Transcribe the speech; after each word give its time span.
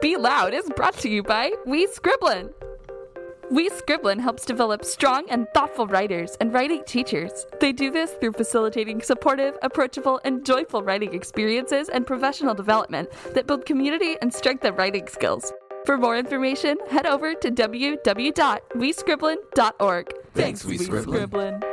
Be 0.00 0.16
Loud 0.16 0.54
is 0.54 0.70
brought 0.76 0.96
to 0.98 1.08
you 1.08 1.24
by 1.24 1.50
We 1.66 1.88
Scriblin. 1.88 2.52
We 3.50 3.68
Scriblin 3.68 4.20
helps 4.20 4.44
develop 4.44 4.84
strong 4.84 5.28
and 5.28 5.48
thoughtful 5.54 5.88
writers 5.88 6.36
and 6.40 6.54
writing 6.54 6.84
teachers. 6.86 7.46
They 7.60 7.72
do 7.72 7.90
this 7.90 8.12
through 8.12 8.34
facilitating 8.34 9.02
supportive, 9.02 9.58
approachable, 9.62 10.20
and 10.22 10.46
joyful 10.46 10.84
writing 10.84 11.14
experiences 11.14 11.88
and 11.88 12.06
professional 12.06 12.54
development 12.54 13.08
that 13.34 13.48
build 13.48 13.66
community 13.66 14.16
and 14.22 14.32
strengthen 14.32 14.76
writing 14.76 15.08
skills. 15.08 15.52
For 15.84 15.98
more 15.98 16.16
information, 16.16 16.78
head 16.88 17.06
over 17.06 17.34
to 17.34 17.50
www.wescriblin.org. 17.50 20.14
Thanks, 20.34 20.64
We 20.64 20.78
Scriblin. 20.78 21.67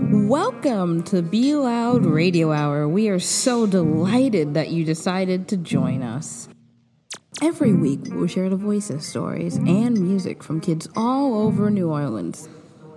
Welcome 0.00 1.02
to 1.04 1.22
Be 1.22 1.56
Loud 1.56 2.06
Radio 2.06 2.52
Hour. 2.52 2.86
We 2.86 3.08
are 3.08 3.18
so 3.18 3.66
delighted 3.66 4.54
that 4.54 4.68
you 4.68 4.84
decided 4.84 5.48
to 5.48 5.56
join 5.56 6.04
us. 6.04 6.48
Every 7.42 7.72
week, 7.72 8.02
we'll 8.04 8.28
share 8.28 8.48
the 8.48 8.54
voices, 8.54 9.04
stories, 9.04 9.56
and 9.56 10.00
music 10.00 10.44
from 10.44 10.60
kids 10.60 10.88
all 10.94 11.40
over 11.40 11.68
New 11.68 11.90
Orleans. 11.90 12.48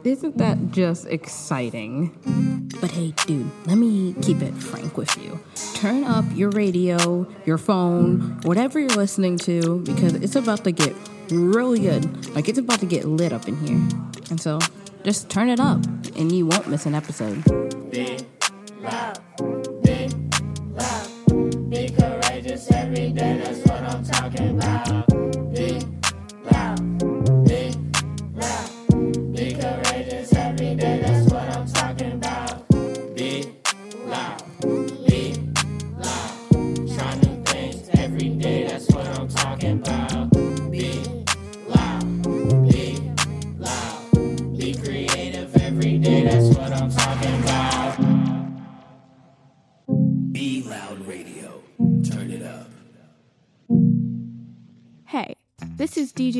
Isn't 0.04 0.38
that 0.38 0.70
just 0.70 1.08
exciting? 1.08 2.70
But 2.80 2.92
hey, 2.92 3.16
dude, 3.26 3.50
let 3.66 3.80
me 3.80 4.14
keep 4.22 4.44
it 4.44 4.54
frank 4.54 4.96
with 4.96 5.18
you. 5.18 5.40
Turn 5.74 6.04
up 6.04 6.26
your 6.36 6.52
radio, 6.52 7.28
your 7.46 7.58
phone, 7.58 8.40
whatever 8.44 8.80
you're 8.80 8.90
listening 8.90 9.40
to, 9.40 9.80
because 9.80 10.14
it's 10.14 10.36
about 10.36 10.64
to 10.66 10.72
get 10.72 10.96
really 11.32 11.80
good. 11.80 12.36
Like, 12.36 12.48
it's 12.48 12.60
about 12.60 12.80
to 12.82 12.86
get 12.86 13.06
lit 13.06 13.34
up 13.34 13.48
in 13.48 13.58
here. 13.58 13.90
And 14.30 14.40
so, 14.40 14.60
just 15.04 15.30
turn 15.30 15.50
it 15.50 15.60
up, 15.60 15.84
and 16.16 16.32
you 16.32 16.46
won't 16.46 16.68
miss 16.68 16.86
an 16.86 16.96
episode. 16.96 17.44
Be 17.92 18.18
loud, 18.82 19.20
be 19.84 20.10
loud, 20.74 21.70
be 21.70 21.90
courageous 21.90 22.72
every 22.72 23.12
day. 23.12 23.42
That's 23.44 23.60
what 23.68 23.82
I'm 23.84 24.04
talking 24.04 24.58
about. 24.58 25.11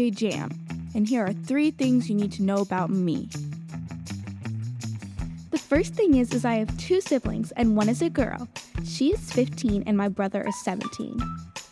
Jam, 0.10 0.50
and 0.96 1.08
here 1.08 1.24
are 1.26 1.34
three 1.34 1.70
things 1.70 2.10
you 2.10 2.16
need 2.16 2.32
to 2.32 2.44
know 2.44 2.58
about 2.58 2.90
me. 2.90 3.30
The 5.52 5.58
first 5.58 5.94
thing 5.94 6.16
is 6.16 6.34
is 6.34 6.46
I 6.46 6.56
have 6.56 6.78
two 6.78 7.02
siblings 7.02 7.52
and 7.52 7.76
one 7.76 7.90
is 7.90 8.02
a 8.02 8.10
girl. 8.10 8.48
She 8.86 9.12
is 9.14 9.32
15 9.34 9.84
and 9.86 9.98
my 9.98 10.08
brother 10.08 10.42
is 10.48 10.56
17. 10.64 11.18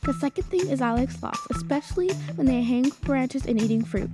The 0.04 0.14
second 0.14 0.44
thing 0.46 0.68
is 0.70 0.82
I 0.82 0.92
like 0.92 1.12
sloths, 1.12 1.48
especially 1.52 2.10
when 2.36 2.46
they 2.46 2.62
hang 2.62 2.92
from 2.92 3.08
branches 3.08 3.46
and 3.46 3.62
eating 3.62 3.84
fruit. 3.84 4.12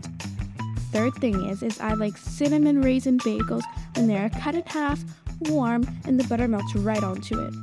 Third 0.92 1.16
thing 1.16 1.50
is 1.50 1.64
is 1.64 1.80
I 1.80 1.94
like 1.94 2.16
cinnamon 2.16 2.82
raisin 2.82 3.18
bagels 3.20 3.64
when 3.96 4.08
they 4.08 4.18
are 4.18 4.30
cut 4.30 4.56
in 4.56 4.64
half, 4.68 5.04
warm, 5.42 5.86
and 6.06 6.20
the 6.20 6.28
butter 6.28 6.48
melts 6.48 6.76
right 6.76 7.04
onto 7.04 7.40
it. 7.40 7.54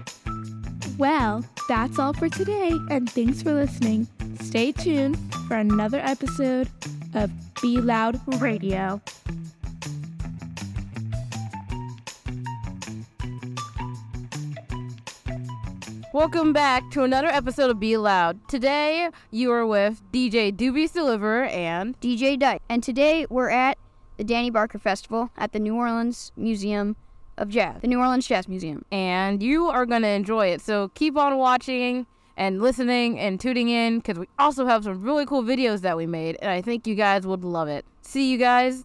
Well, 0.98 1.44
that's 1.68 1.98
all 1.98 2.12
for 2.12 2.28
today, 2.28 2.72
and 2.90 3.08
thanks 3.08 3.42
for 3.42 3.54
listening. 3.54 4.06
Stay 4.40 4.72
tuned 4.72 5.16
for 5.46 5.56
another 5.56 5.98
episode 5.98 6.68
of 7.14 7.30
Be 7.60 7.80
Loud 7.80 8.20
Radio. 8.40 9.00
Welcome 16.12 16.52
back 16.52 16.90
to 16.90 17.02
another 17.04 17.28
episode 17.28 17.70
of 17.70 17.80
Be 17.80 17.96
Loud. 17.96 18.46
Today 18.48 19.08
you 19.30 19.50
are 19.52 19.66
with 19.66 20.02
DJ 20.12 20.54
Dubious 20.54 20.90
Deliverer 20.92 21.44
and 21.44 21.98
DJ 22.00 22.38
Dyke. 22.38 22.62
And 22.68 22.82
today 22.82 23.26
we're 23.30 23.48
at 23.50 23.78
the 24.18 24.24
Danny 24.24 24.50
Barker 24.50 24.78
Festival 24.78 25.30
at 25.36 25.52
the 25.52 25.58
New 25.58 25.74
Orleans 25.74 26.32
Museum 26.36 26.96
of 27.38 27.48
Jazz, 27.48 27.80
the 27.80 27.88
New 27.88 27.98
Orleans 27.98 28.26
Jazz 28.26 28.46
Museum. 28.46 28.84
and 28.92 29.42
you 29.42 29.68
are 29.68 29.86
gonna 29.86 30.08
enjoy 30.08 30.48
it. 30.48 30.60
So 30.60 30.88
keep 30.88 31.16
on 31.16 31.38
watching 31.38 32.06
and 32.36 32.62
listening 32.62 33.18
and 33.18 33.40
tuning 33.40 33.68
in 33.68 33.98
because 33.98 34.18
we 34.18 34.26
also 34.38 34.66
have 34.66 34.84
some 34.84 35.02
really 35.02 35.26
cool 35.26 35.42
videos 35.42 35.80
that 35.80 35.96
we 35.96 36.06
made, 36.06 36.36
and 36.40 36.50
I 36.50 36.62
think 36.62 36.86
you 36.86 36.94
guys 36.94 37.26
would 37.26 37.44
love 37.44 37.68
it. 37.68 37.84
See 38.02 38.30
you 38.30 38.38
guys. 38.38 38.84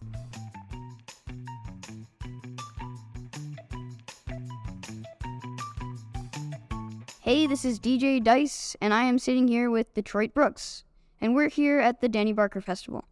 Hey, 7.20 7.46
this 7.46 7.66
is 7.66 7.78
DJ 7.78 8.24
Dice, 8.24 8.74
and 8.80 8.94
I 8.94 9.04
am 9.04 9.18
sitting 9.18 9.48
here 9.48 9.70
with 9.70 9.92
Detroit 9.92 10.32
Brooks, 10.32 10.84
and 11.20 11.34
we're 11.34 11.50
here 11.50 11.78
at 11.78 12.00
the 12.00 12.08
Danny 12.08 12.32
Barker 12.32 12.62
Festival. 12.62 13.04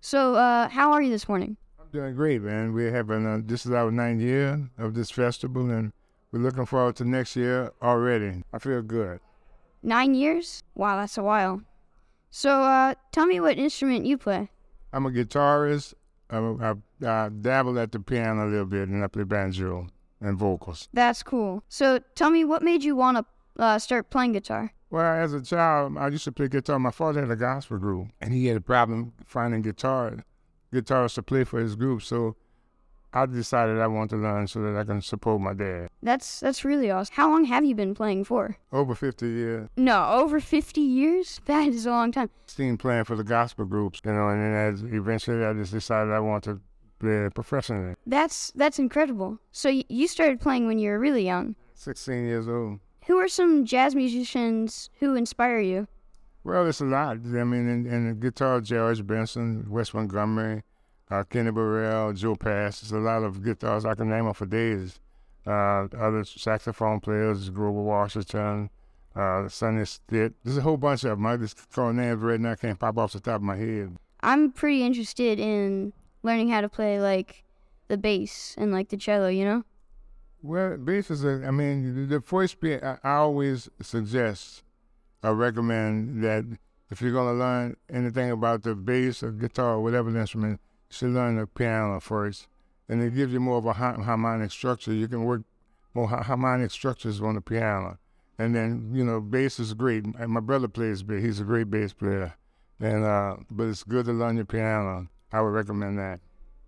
So, 0.00 0.36
uh, 0.36 0.68
how 0.68 0.92
are 0.92 1.02
you 1.02 1.10
this 1.10 1.28
morning? 1.28 1.56
I'm 1.80 1.88
doing 1.90 2.14
great, 2.14 2.40
man. 2.40 2.72
We're 2.72 2.92
having 2.92 3.26
uh, 3.26 3.40
this 3.44 3.66
is 3.66 3.72
our 3.72 3.90
ninth 3.90 4.20
year 4.20 4.70
of 4.78 4.94
this 4.94 5.10
festival, 5.10 5.70
and 5.70 5.92
we're 6.30 6.38
looking 6.38 6.66
forward 6.66 6.94
to 6.96 7.04
next 7.04 7.34
year 7.34 7.72
already. 7.82 8.44
I 8.52 8.60
feel 8.60 8.80
good. 8.82 9.18
Nine 9.82 10.14
years? 10.14 10.62
Wow, 10.74 10.96
that's 10.96 11.18
a 11.18 11.22
while. 11.22 11.62
So, 12.30 12.62
uh, 12.62 12.94
tell 13.12 13.26
me 13.26 13.40
what 13.40 13.58
instrument 13.58 14.04
you 14.04 14.18
play. 14.18 14.50
I'm 14.92 15.06
a 15.06 15.10
guitarist. 15.10 15.94
I'm 16.30 16.60
a, 16.60 16.76
I, 17.02 17.24
I 17.24 17.28
dabble 17.28 17.78
at 17.78 17.92
the 17.92 18.00
piano 18.00 18.46
a 18.46 18.50
little 18.50 18.66
bit, 18.66 18.88
and 18.88 19.02
I 19.02 19.06
play 19.06 19.24
banjo 19.24 19.86
and 20.20 20.36
vocals. 20.38 20.88
That's 20.92 21.22
cool. 21.22 21.62
So, 21.68 22.00
tell 22.14 22.30
me 22.30 22.44
what 22.44 22.62
made 22.62 22.84
you 22.84 22.96
want 22.96 23.18
to 23.18 23.62
uh, 23.62 23.78
start 23.78 24.10
playing 24.10 24.32
guitar? 24.32 24.72
Well, 24.90 25.04
as 25.04 25.32
a 25.32 25.42
child, 25.42 25.96
I 25.98 26.08
used 26.08 26.24
to 26.24 26.32
play 26.32 26.48
guitar. 26.48 26.78
My 26.78 26.90
father 26.90 27.20
had 27.20 27.30
a 27.30 27.36
gospel 27.36 27.78
group, 27.78 28.08
and 28.20 28.32
he 28.32 28.46
had 28.46 28.56
a 28.56 28.60
problem 28.60 29.12
finding 29.24 29.62
guitar 29.62 30.24
guitarists 30.72 31.14
to 31.14 31.22
play 31.22 31.44
for 31.44 31.60
his 31.60 31.76
group. 31.76 32.02
So 32.02 32.36
I 33.12 33.24
decided 33.26 33.78
I 33.80 33.86
want 33.86 34.10
to 34.10 34.16
learn 34.16 34.46
so 34.46 34.60
that 34.62 34.76
I 34.78 34.84
can 34.84 35.00
support 35.00 35.40
my 35.40 35.54
dad. 35.54 35.88
That's 36.02 36.40
that's 36.40 36.64
really 36.64 36.90
awesome. 36.90 37.14
How 37.16 37.30
long 37.30 37.44
have 37.46 37.64
you 37.64 37.74
been 37.74 37.94
playing 37.94 38.24
for? 38.24 38.56
Over 38.72 38.94
50 38.94 39.26
years, 39.26 39.68
No, 39.76 40.10
over 40.10 40.40
50 40.40 40.80
years? 40.80 41.40
That 41.46 41.68
is 41.68 41.86
a 41.86 41.90
long 41.90 42.12
time. 42.12 42.30
seen 42.46 42.76
playing 42.76 43.04
for 43.04 43.16
the 43.16 43.24
gospel 43.24 43.64
groups, 43.64 44.00
you 44.04 44.12
know, 44.12 44.28
and 44.28 44.40
then 44.42 44.52
as 44.54 44.82
eventually 44.82 45.44
I 45.44 45.52
just 45.54 45.72
decided 45.72 46.12
I 46.12 46.20
want 46.20 46.44
to 46.44 46.60
play 46.98 47.28
professionally. 47.34 47.94
That's 48.06 48.52
that's 48.54 48.78
incredible. 48.78 49.38
So 49.52 49.70
y- 49.70 49.84
you 49.88 50.06
started 50.08 50.40
playing 50.40 50.66
when 50.66 50.78
you 50.78 50.90
were 50.90 50.98
really 50.98 51.24
young. 51.24 51.54
16 51.74 52.26
years 52.26 52.46
old. 52.48 52.80
Who 53.06 53.16
are 53.18 53.28
some 53.28 53.64
jazz 53.64 53.94
musicians 53.94 54.90
who 55.00 55.14
inspire 55.14 55.60
you? 55.60 55.86
Well, 56.44 56.66
it's 56.66 56.80
a 56.80 56.84
lot. 56.84 57.16
I 57.16 57.44
mean, 57.44 57.68
in, 57.68 57.86
in 57.86 58.08
the 58.08 58.14
guitar, 58.14 58.60
George 58.60 59.06
Benson, 59.06 59.66
Wes 59.70 59.92
Montgomery, 59.94 60.62
uh, 61.10 61.24
Kenny 61.24 61.50
Burrell, 61.50 62.12
Joe 62.12 62.36
Pass. 62.36 62.80
There's 62.80 62.92
a 62.92 62.98
lot 62.98 63.22
of 63.22 63.42
guitars 63.42 63.84
I 63.84 63.94
can 63.94 64.08
name 64.08 64.24
them 64.24 64.34
for 64.34 64.46
days. 64.46 65.00
Uh, 65.46 65.86
other 65.98 66.24
saxophone 66.24 67.00
players, 67.00 67.48
Grover 67.48 67.82
Washington, 67.82 68.68
uh, 69.16 69.48
Sonny 69.48 69.84
Stitt. 69.84 70.34
There's 70.44 70.58
a 70.58 70.62
whole 70.62 70.76
bunch 70.76 71.04
of 71.04 71.10
them. 71.10 71.26
I 71.26 71.36
just 71.36 71.58
throw 71.58 71.92
names 71.92 72.22
right 72.22 72.38
now. 72.38 72.52
I 72.52 72.56
can't 72.56 72.78
pop 72.78 72.98
off 72.98 73.12
the 73.12 73.20
top 73.20 73.36
of 73.36 73.42
my 73.42 73.56
head. 73.56 73.96
I'm 74.20 74.52
pretty 74.52 74.82
interested 74.82 75.38
in 75.38 75.92
learning 76.22 76.50
how 76.50 76.60
to 76.60 76.68
play 76.68 77.00
like 77.00 77.44
the 77.88 77.96
bass 77.96 78.54
and 78.58 78.72
like 78.72 78.88
the 78.90 78.96
cello, 78.96 79.28
you 79.28 79.44
know? 79.44 79.64
Well, 80.42 80.76
bass 80.76 81.10
is 81.10 81.24
a, 81.24 81.42
I 81.46 81.50
mean, 81.50 82.08
the, 82.08 82.20
first 82.20 82.60
bit, 82.60 82.82
I, 82.82 82.98
I 83.02 83.14
always 83.16 83.68
suggest, 83.80 84.62
I 85.22 85.30
recommend 85.30 86.22
that 86.22 86.44
if 86.90 87.00
you're 87.00 87.12
going 87.12 87.34
to 87.34 87.38
learn 87.38 87.76
anything 87.90 88.30
about 88.30 88.62
the 88.62 88.74
bass 88.74 89.22
or 89.22 89.32
guitar 89.32 89.74
or 89.74 89.82
whatever 89.82 90.10
the 90.10 90.20
instrument, 90.20 90.60
should 90.90 91.10
learn 91.10 91.36
the 91.36 91.46
piano 91.46 92.00
first. 92.00 92.48
And 92.88 93.02
it 93.02 93.14
gives 93.14 93.32
you 93.32 93.40
more 93.40 93.58
of 93.58 93.66
a 93.66 93.74
harmonic 93.74 94.50
structure. 94.50 94.92
You 94.92 95.08
can 95.08 95.24
work 95.24 95.42
more 95.94 96.08
harmonic 96.08 96.70
structures 96.70 97.20
on 97.20 97.34
the 97.34 97.40
piano. 97.40 97.98
And 98.38 98.54
then, 98.54 98.92
you 98.94 99.04
know, 99.04 99.20
bass 99.20 99.58
is 99.58 99.74
great. 99.74 100.04
My 100.04 100.40
brother 100.40 100.68
plays 100.68 101.02
bass. 101.02 101.22
He's 101.22 101.40
a 101.40 101.44
great 101.44 101.70
bass 101.70 101.92
player. 101.92 102.34
And, 102.80 103.04
uh, 103.04 103.36
but 103.50 103.64
it's 103.64 103.82
good 103.82 104.06
to 104.06 104.12
learn 104.12 104.36
your 104.36 104.44
piano. 104.44 105.08
I 105.32 105.42
would 105.42 105.48
recommend 105.48 105.98
that. 105.98 106.20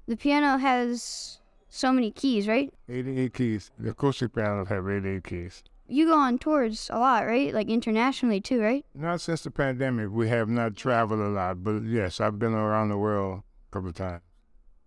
The 0.07 0.17
piano 0.17 0.59
has 0.59 1.39
so 1.69 1.93
many 1.93 2.11
keys, 2.11 2.49
right? 2.49 2.75
88 2.89 3.33
keys. 3.33 3.71
The 3.79 3.91
acoustic 3.91 4.35
pianos 4.35 4.69
have 4.69 4.89
88 4.89 5.25
keys. 5.25 5.63
You 5.87 6.07
go 6.07 6.19
on 6.19 6.39
tours 6.39 6.91
a 6.93 6.99
lot, 6.99 7.27
right? 7.27 7.55
Like 7.55 7.69
internationally 7.69 8.41
too, 8.41 8.61
right? 8.61 8.85
Not 8.95 9.21
since 9.21 9.43
the 9.43 9.51
pandemic. 9.51 10.11
We 10.11 10.29
have 10.29 10.49
not 10.49 10.77
traveled 10.77 11.21
a 11.21 11.29
lot, 11.29 11.65
but 11.65 11.83
yes, 11.85 12.21
I've 12.21 12.39
been 12.39 12.55
around 12.55 12.91
the 12.91 12.99
world 12.99 13.43
couple 13.71 13.89
of 13.89 13.95
times. 13.95 14.23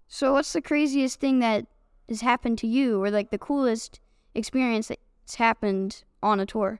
So 0.07 0.33
what's 0.33 0.53
the 0.53 0.61
craziest 0.61 1.19
thing 1.19 1.39
that 1.39 1.65
has 2.07 2.21
happened 2.21 2.57
to 2.59 2.67
you 2.67 3.03
or 3.03 3.09
like 3.09 3.31
the 3.31 3.37
coolest 3.37 3.99
experience 4.35 4.89
that's 4.89 5.35
happened 5.35 6.03
on 6.21 6.39
a 6.39 6.45
tour? 6.45 6.79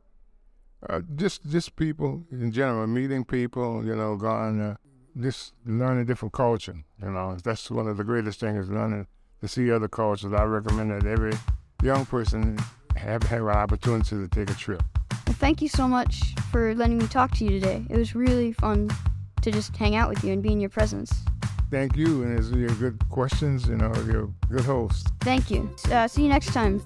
Uh, 0.90 1.02
just 1.16 1.46
just 1.50 1.76
people 1.76 2.26
in 2.32 2.52
general, 2.52 2.86
meeting 2.88 3.24
people, 3.24 3.86
you 3.86 3.96
know, 3.96 4.18
going, 4.18 4.60
uh, 4.60 4.76
just 5.20 5.54
learning 5.66 6.06
different 6.06 6.34
culture. 6.34 6.76
You 7.02 7.12
know, 7.12 7.38
that's 7.42 7.72
one 7.72 7.88
of 7.88 7.98
the 7.98 8.04
greatest 8.04 8.42
things, 8.42 8.66
is 8.66 8.70
learning 8.70 9.08
to 9.42 9.48
see 9.48 9.72
other 9.72 9.88
cultures. 9.88 10.34
I 10.34 10.44
recommend 10.44 10.92
that 10.92 11.06
every 11.06 11.34
young 11.82 12.06
person 12.06 12.58
have, 12.96 13.24
have 13.24 13.42
an 13.42 13.50
opportunity 13.50 14.10
to 14.16 14.28
take 14.28 14.50
a 14.50 14.56
trip. 14.56 14.84
Well, 15.26 15.36
thank 15.40 15.62
you 15.62 15.70
so 15.70 15.88
much 15.88 16.36
for 16.52 16.76
letting 16.76 16.98
me 16.98 17.08
talk 17.08 17.32
to 17.38 17.46
you 17.46 17.52
today. 17.52 17.86
It 17.90 17.98
was 17.98 18.14
really 18.14 18.52
fun 18.52 18.90
to 19.42 19.52
just 19.52 19.76
hang 19.78 19.96
out 19.96 20.10
with 20.10 20.24
you 20.24 20.34
and 20.34 20.44
be 20.44 20.52
in 20.52 20.60
your 20.60 20.70
presence. 20.70 21.14
Thank 21.74 21.98
you, 21.98 22.22
and 22.22 22.38
it's 22.38 22.52
your 22.52 22.70
good 22.76 23.04
questions. 23.10 23.68
You 23.68 23.78
know, 23.78 23.92
you're 24.06 24.26
a 24.26 24.48
good 24.48 24.64
host. 24.64 25.08
Thank 25.22 25.50
you. 25.50 25.68
Uh, 25.92 26.08
see 26.08 26.22
you 26.22 26.30
next 26.30 26.54
time. 26.54 26.84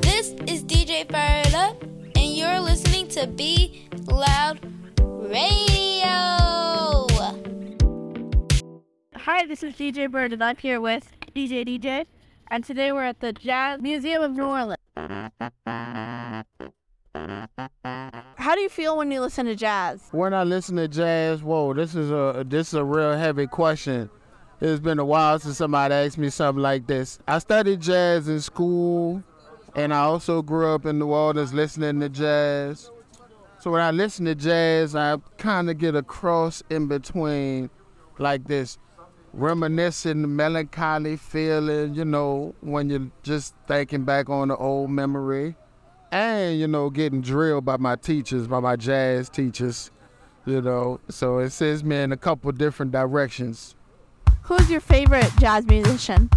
This 0.00 0.30
is 0.46 0.64
DJ 0.64 1.06
Fired 1.12 1.52
Up, 1.52 1.82
and 1.82 2.34
you're 2.34 2.58
listening 2.58 3.08
to 3.08 3.26
Be 3.26 3.86
Loud 4.06 4.58
Radio. 4.98 6.06
Hi, 9.14 9.44
this 9.46 9.62
is 9.62 9.74
DJ 9.74 10.10
Bird, 10.10 10.32
and 10.32 10.42
I'm 10.42 10.56
here 10.56 10.80
with 10.80 11.12
DJ 11.36 11.68
DJ, 11.68 12.06
and 12.50 12.64
today 12.64 12.92
we're 12.92 13.04
at 13.04 13.20
the 13.20 13.34
Jazz 13.34 13.82
Museum 13.82 14.22
of 14.22 14.32
New 14.34 14.46
Orleans. 14.46 14.78
How 18.48 18.54
do 18.54 18.62
you 18.62 18.70
feel 18.70 18.96
when 18.96 19.10
you 19.10 19.20
listen 19.20 19.44
to 19.44 19.54
jazz? 19.54 20.08
When 20.10 20.32
I 20.32 20.42
listen 20.42 20.76
to 20.76 20.88
jazz, 20.88 21.42
whoa, 21.42 21.74
this 21.74 21.94
is 21.94 22.10
a 22.10 22.46
this 22.48 22.68
is 22.68 22.74
a 22.74 22.82
real 22.82 23.12
heavy 23.12 23.46
question. 23.46 24.08
It's 24.62 24.80
been 24.80 24.98
a 24.98 25.04
while 25.04 25.38
since 25.38 25.58
somebody 25.58 25.92
asked 25.92 26.16
me 26.16 26.30
something 26.30 26.62
like 26.62 26.86
this. 26.86 27.18
I 27.28 27.40
studied 27.40 27.82
jazz 27.82 28.26
in 28.26 28.40
school, 28.40 29.22
and 29.74 29.92
I 29.92 29.98
also 29.98 30.40
grew 30.40 30.74
up 30.74 30.86
in 30.86 30.98
New 30.98 31.08
Orleans 31.08 31.52
listening 31.52 32.00
to 32.00 32.08
jazz. 32.08 32.90
So 33.58 33.70
when 33.70 33.82
I 33.82 33.90
listen 33.90 34.24
to 34.24 34.34
jazz, 34.34 34.96
I 34.96 35.18
kind 35.36 35.68
of 35.68 35.76
get 35.76 35.94
a 35.94 36.02
cross 36.02 36.62
in 36.70 36.86
between, 36.86 37.68
like 38.16 38.46
this 38.46 38.78
reminiscent, 39.34 40.26
melancholy 40.26 41.18
feeling, 41.18 41.94
you 41.94 42.06
know, 42.06 42.54
when 42.62 42.88
you're 42.88 43.10
just 43.22 43.54
thinking 43.66 44.04
back 44.04 44.30
on 44.30 44.48
the 44.48 44.56
old 44.56 44.88
memory. 44.88 45.54
And, 46.10 46.58
you 46.58 46.66
know, 46.66 46.88
getting 46.90 47.20
drilled 47.20 47.64
by 47.64 47.76
my 47.76 47.96
teachers, 47.96 48.46
by 48.46 48.60
my 48.60 48.76
jazz 48.76 49.28
teachers, 49.28 49.90
you 50.46 50.62
know. 50.62 51.00
So 51.10 51.38
it 51.38 51.50
sends 51.50 51.84
me 51.84 51.96
in 51.96 52.12
a 52.12 52.16
couple 52.16 52.50
different 52.52 52.92
directions. 52.92 53.74
Who's 54.42 54.70
your 54.70 54.80
favorite 54.80 55.30
jazz 55.38 55.66
musician? 55.66 56.30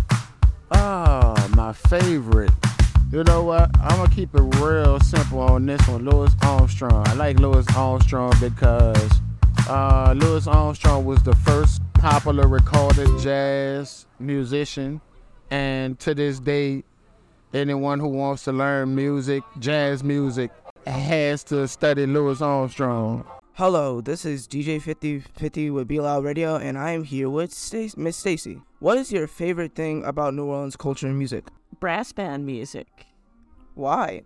Oh, 0.71 1.35
my 1.55 1.71
favorite. 1.73 2.51
You 3.11 3.23
know 3.23 3.43
what? 3.43 3.69
I'm 3.81 3.97
gonna 3.97 4.09
keep 4.09 4.33
it 4.35 4.41
real 4.55 4.99
simple 4.99 5.39
on 5.39 5.65
this 5.65 5.85
one. 5.87 6.05
Louis 6.05 6.31
Armstrong. 6.43 7.07
I 7.07 7.13
like 7.13 7.39
Louis 7.39 7.65
Armstrong 7.75 8.33
because 8.39 9.19
uh, 9.67 10.13
Louis 10.17 10.47
Armstrong 10.47 11.05
was 11.05 11.21
the 11.23 11.35
first 11.35 11.81
popular 11.93 12.47
recorded 12.47 13.09
jazz 13.19 14.05
musician, 14.19 15.01
and 15.49 15.99
to 15.99 16.15
this 16.15 16.39
day, 16.39 16.83
anyone 17.53 17.99
who 17.99 18.07
wants 18.07 18.43
to 18.45 18.51
learn 18.51 18.95
music, 18.95 19.43
jazz 19.59 20.03
music, 20.03 20.51
has 20.85 21.43
to 21.45 21.67
study 21.67 22.05
Louis 22.05 22.41
Armstrong. 22.41 23.25
Hello, 23.53 24.01
this 24.01 24.25
is 24.25 24.47
DJ 24.47 24.81
5050 24.81 25.69
with 25.71 25.87
Be 25.87 25.99
Loud 25.99 26.23
Radio, 26.23 26.55
and 26.55 26.77
I 26.77 26.91
am 26.91 27.03
here 27.03 27.29
with 27.29 27.53
Stac- 27.53 27.97
Miss 27.97 28.17
Stacy. 28.17 28.61
What 28.79 28.97
is 28.97 29.11
your 29.11 29.27
favorite 29.27 29.75
thing 29.75 30.03
about 30.05 30.33
New 30.33 30.45
Orleans 30.45 30.75
culture 30.75 31.07
and 31.07 31.17
music? 31.17 31.45
brass 31.79 32.11
band 32.11 32.45
music. 32.45 33.07
Why? 33.73 34.21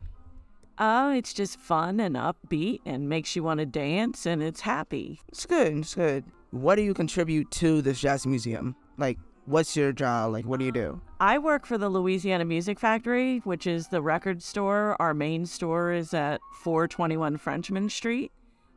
Oh, 0.77 1.11
it's 1.11 1.33
just 1.33 1.57
fun 1.57 2.01
and 2.01 2.17
upbeat 2.17 2.81
and 2.85 3.07
makes 3.07 3.33
you 3.33 3.43
want 3.43 3.61
to 3.61 3.65
dance 3.65 4.25
and 4.25 4.43
it's 4.43 4.59
happy. 4.61 5.21
It's 5.29 5.45
good, 5.45 5.77
it's 5.77 5.95
good. 5.95 6.25
What 6.51 6.75
do 6.75 6.81
you 6.81 6.93
contribute 6.93 7.49
to 7.51 7.81
this 7.81 8.01
jazz 8.01 8.25
museum? 8.27 8.75
Like, 8.97 9.17
what's 9.45 9.75
your 9.75 9.91
job? 9.91 10.33
Like, 10.33 10.45
what 10.45 10.59
do 10.59 10.65
you 10.65 10.71
do? 10.71 11.01
I 11.19 11.37
work 11.37 11.65
for 11.65 11.77
the 11.77 11.89
Louisiana 11.89 12.45
Music 12.45 12.79
Factory, 12.79 13.39
which 13.39 13.67
is 13.67 13.87
the 13.87 14.01
record 14.01 14.41
store. 14.43 14.95
Our 14.99 15.13
main 15.13 15.45
store 15.45 15.93
is 15.93 16.13
at 16.13 16.41
421 16.61 17.37
Frenchmen 17.37 17.89
Street. 17.89 18.31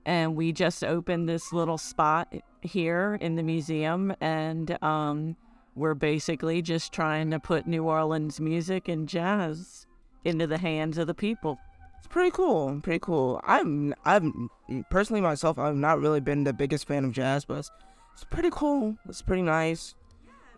And 0.06 0.36
we 0.36 0.52
just 0.52 0.84
opened 0.84 1.28
this 1.28 1.52
little 1.52 1.76
spot 1.76 2.32
here 2.62 3.18
in 3.20 3.36
the 3.36 3.42
museum. 3.42 4.14
And 4.20 4.82
um, 4.82 5.36
we're 5.74 5.94
basically 5.94 6.62
just 6.62 6.92
trying 6.92 7.30
to 7.30 7.40
put 7.40 7.66
New 7.66 7.84
Orleans 7.84 8.40
music 8.40 8.88
and 8.88 9.08
jazz 9.08 9.86
into 10.24 10.46
the 10.46 10.58
hands 10.58 10.98
of 10.98 11.06
the 11.06 11.14
people. 11.14 11.58
It's 11.98 12.06
pretty 12.06 12.30
cool, 12.30 12.80
pretty 12.82 13.00
cool. 13.00 13.40
I'm, 13.44 13.94
I'm 14.04 14.48
personally 14.90 15.20
myself, 15.20 15.58
I've 15.58 15.74
not 15.74 16.00
really 16.00 16.20
been 16.20 16.44
the 16.44 16.52
biggest 16.52 16.86
fan 16.86 17.04
of 17.04 17.12
jazz, 17.12 17.44
but 17.44 17.58
it's, 17.58 17.70
it's 18.14 18.24
pretty 18.24 18.50
cool. 18.52 18.96
It's 19.08 19.22
pretty 19.22 19.42
nice, 19.42 19.94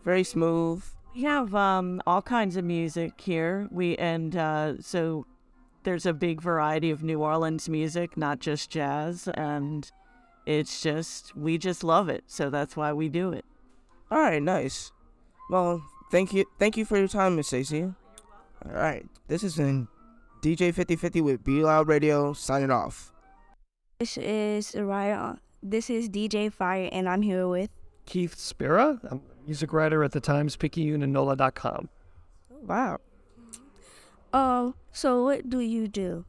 very 0.05 0.25
smooth. 0.25 0.85
We 1.15 1.23
have 1.23 1.55
um, 1.55 2.01
all 2.07 2.23
kinds 2.23 2.57
of 2.57 2.65
music 2.65 3.21
here. 3.21 3.69
We 3.71 3.97
and 3.97 4.37
uh, 4.37 4.81
so 4.81 5.27
there's 5.83 6.07
a 6.07 6.13
big 6.13 6.41
variety 6.41 6.91
of 6.91 7.03
New 7.03 7.21
Orleans 7.21 7.69
music, 7.69 8.17
not 8.17 8.39
just 8.39 8.71
jazz, 8.71 9.29
and 9.35 9.91
it's 10.47 10.83
just 10.83 11.37
we 11.37 11.59
just 11.59 11.83
love 11.83 12.09
it. 12.09 12.25
So 12.27 12.51
that's 12.51 12.77
why 12.77 12.93
we 12.93 13.09
do 13.09 13.33
it. 13.33 13.45
All 14.11 14.19
right, 14.19 14.43
nice. 14.43 14.93
Well, 15.51 15.83
thank 16.11 16.33
you, 16.33 16.45
thank 16.59 16.77
you 16.77 16.85
for 16.85 16.97
your 16.97 17.09
time, 17.09 17.37
Miss 17.37 17.49
Stacy. 17.49 17.83
All 17.83 18.73
right, 18.73 19.07
this 19.29 19.43
is 19.43 19.59
in 19.59 19.89
DJ 20.43 20.75
5050 20.75 21.21
with 21.21 21.45
Be 21.45 21.63
Loud 21.63 21.89
Radio 21.89 22.33
signing 22.33 22.71
off. 22.71 23.13
This 23.99 24.17
is 24.17 24.75
Ryan. 24.75 25.41
This 25.63 25.91
is 25.91 26.09
DJ 26.09 26.53
Fire, 26.53 26.89
and 26.93 27.09
I'm 27.09 27.23
here 27.23 27.47
with. 27.47 27.71
Keith 28.07 28.37
Spera. 28.37 28.99
I'm 29.11 29.19
a 29.19 29.30
music 29.47 29.73
writer 29.73 30.03
at 30.05 30.13
the 30.13 30.21
Times 30.21 30.57
Picayune 30.57 31.03
and 31.03 31.13
NOLA.com. 31.13 31.89
Wow. 32.63 32.99
Um. 34.33 34.75
So, 34.93 35.25
what 35.25 35.49
do 35.49 35.61
you 35.61 35.89
do? 35.89 36.25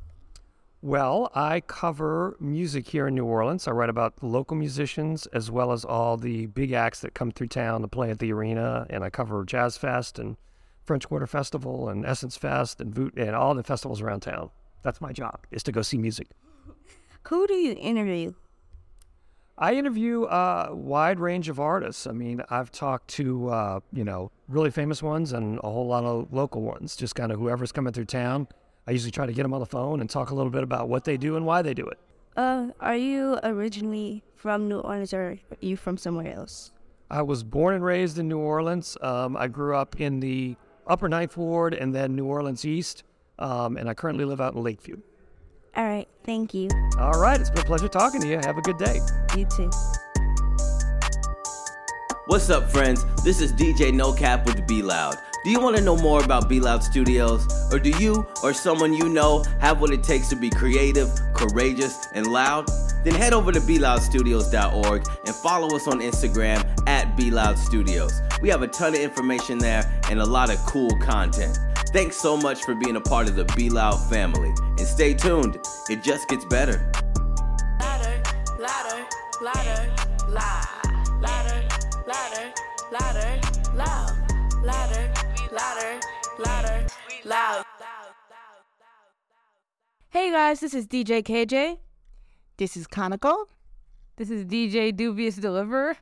Well, 0.83 1.29
I 1.35 1.59
cover 1.59 2.35
music 2.39 2.87
here 2.87 3.07
in 3.07 3.13
New 3.13 3.25
Orleans. 3.25 3.67
I 3.67 3.71
write 3.71 3.89
about 3.89 4.23
local 4.23 4.57
musicians 4.57 5.27
as 5.27 5.51
well 5.51 5.71
as 5.71 5.85
all 5.85 6.17
the 6.17 6.47
big 6.47 6.71
acts 6.71 7.01
that 7.01 7.13
come 7.13 7.31
through 7.31 7.49
town 7.49 7.81
to 7.81 7.87
play 7.87 8.09
at 8.09 8.17
the 8.17 8.33
arena, 8.33 8.87
and 8.89 9.03
I 9.03 9.11
cover 9.11 9.45
Jazz 9.45 9.77
Fest 9.77 10.17
and 10.17 10.37
French 10.83 11.07
Quarter 11.07 11.27
Festival 11.27 11.89
and 11.89 12.03
Essence 12.03 12.35
Fest 12.35 12.81
and 12.81 12.95
Voot 12.95 13.13
and 13.15 13.35
all 13.35 13.53
the 13.53 13.63
festivals 13.63 14.01
around 14.01 14.21
town. 14.21 14.49
That's 14.81 14.99
my 14.99 15.13
job 15.13 15.45
is 15.51 15.61
to 15.63 15.71
go 15.71 15.83
see 15.83 15.99
music. 15.99 16.29
Who 17.27 17.45
do 17.45 17.53
you 17.53 17.75
interview? 17.79 18.33
I 19.61 19.75
interview 19.75 20.23
a 20.23 20.73
wide 20.73 21.19
range 21.19 21.47
of 21.47 21.59
artists. 21.59 22.07
I 22.07 22.13
mean, 22.13 22.41
I've 22.49 22.71
talked 22.71 23.09
to 23.09 23.49
uh, 23.49 23.79
you 23.93 24.03
know 24.03 24.31
really 24.49 24.71
famous 24.71 25.03
ones 25.03 25.33
and 25.33 25.59
a 25.63 25.69
whole 25.69 25.85
lot 25.85 26.03
of 26.03 26.33
local 26.33 26.63
ones. 26.63 26.95
Just 26.95 27.13
kind 27.13 27.31
of 27.31 27.39
whoever's 27.39 27.71
coming 27.71 27.93
through 27.93 28.05
town. 28.05 28.47
I 28.87 28.91
usually 28.91 29.11
try 29.11 29.27
to 29.27 29.33
get 29.33 29.43
them 29.43 29.53
on 29.53 29.59
the 29.59 29.67
phone 29.67 30.01
and 30.01 30.09
talk 30.09 30.31
a 30.31 30.35
little 30.35 30.49
bit 30.49 30.63
about 30.63 30.89
what 30.89 31.03
they 31.03 31.15
do 31.15 31.37
and 31.37 31.45
why 31.45 31.61
they 31.61 31.75
do 31.75 31.85
it. 31.85 31.99
Uh, 32.35 32.69
are 32.79 32.95
you 32.95 33.37
originally 33.43 34.23
from 34.35 34.67
New 34.67 34.79
Orleans 34.79 35.13
or 35.13 35.21
are 35.51 35.57
you 35.59 35.77
from 35.77 35.95
somewhere 35.95 36.33
else? 36.33 36.71
I 37.11 37.21
was 37.21 37.43
born 37.43 37.75
and 37.75 37.83
raised 37.83 38.17
in 38.17 38.27
New 38.27 38.39
Orleans. 38.39 38.97
Um, 39.01 39.37
I 39.37 39.47
grew 39.47 39.75
up 39.75 40.01
in 40.01 40.21
the 40.21 40.55
Upper 40.87 41.07
Ninth 41.07 41.37
Ward 41.37 41.75
and 41.75 41.93
then 41.93 42.15
New 42.15 42.25
Orleans 42.25 42.65
East, 42.65 43.03
um, 43.37 43.77
and 43.77 43.87
I 43.87 43.93
currently 43.93 44.25
live 44.25 44.41
out 44.41 44.55
in 44.55 44.63
Lakeview. 44.63 44.97
All 45.75 45.85
right. 45.85 46.07
Thank 46.25 46.53
you. 46.53 46.69
All 46.99 47.19
right, 47.19 47.39
it's 47.39 47.49
been 47.49 47.59
a 47.59 47.65
pleasure 47.65 47.87
talking 47.87 48.21
to 48.21 48.27
you. 48.27 48.37
Have 48.43 48.57
a 48.57 48.61
good 48.61 48.77
day. 48.77 48.99
You 49.37 49.45
too. 49.45 49.69
What's 52.27 52.49
up, 52.49 52.69
friends? 52.69 53.05
This 53.23 53.41
is 53.41 53.51
DJ 53.53 53.93
No 53.93 54.13
Cap 54.13 54.45
with 54.45 54.67
Be 54.67 54.81
Loud. 54.81 55.15
Do 55.43 55.49
you 55.49 55.59
want 55.59 55.75
to 55.77 55.83
know 55.83 55.97
more 55.97 56.23
about 56.23 56.47
Be 56.47 56.59
Loud 56.59 56.83
Studios? 56.83 57.47
Or 57.73 57.79
do 57.79 57.89
you 57.89 58.27
or 58.43 58.53
someone 58.53 58.93
you 58.93 59.09
know 59.09 59.43
have 59.59 59.81
what 59.81 59.91
it 59.91 60.03
takes 60.03 60.29
to 60.29 60.35
be 60.35 60.49
creative, 60.49 61.09
courageous, 61.33 62.07
and 62.13 62.27
loud? 62.27 62.69
Then 63.03 63.15
head 63.15 63.33
over 63.33 63.51
to 63.51 63.59
BeLoudStudios.org 63.59 65.07
and 65.25 65.35
follow 65.35 65.75
us 65.75 65.87
on 65.87 65.99
Instagram 65.99 66.87
at 66.87 67.17
Be 67.17 67.31
Loud 67.31 67.57
Studios. 67.57 68.21
We 68.41 68.49
have 68.49 68.61
a 68.61 68.67
ton 68.67 68.93
of 68.93 69.01
information 69.01 69.57
there 69.57 69.99
and 70.09 70.19
a 70.19 70.25
lot 70.25 70.53
of 70.53 70.59
cool 70.67 70.91
content. 70.99 71.57
Thanks 71.93 72.15
so 72.15 72.37
much 72.37 72.63
for 72.63 72.73
being 72.73 72.95
a 72.95 73.01
part 73.01 73.27
of 73.27 73.35
the 73.35 73.43
Be 73.53 73.69
Loud 73.69 73.97
family. 74.09 74.53
And 74.77 74.87
stay 74.87 75.13
tuned, 75.13 75.59
it 75.89 76.01
just 76.01 76.29
gets 76.29 76.45
better. 76.45 76.89
Louder, 77.81 78.23
louder, 78.57 79.07
louder, 79.41 79.93
loud. 80.29 80.67
Louder, 81.19 81.67
louder, 82.07 82.53
louder, 82.93 83.41
loud. 83.75 84.09
Louder, 84.63 85.11
louder, 85.51 85.99
louder, 86.39 86.87
loud. 87.25 87.65
Hey 90.11 90.31
guys, 90.31 90.61
this 90.61 90.73
is 90.73 90.87
DJ 90.87 91.21
KJ. 91.21 91.77
This 92.55 92.77
is 92.77 92.87
Kanako. 92.87 93.47
This 94.15 94.29
is 94.29 94.45
DJ 94.45 94.95
Dubious 94.95 95.35
Deliverer. 95.35 95.97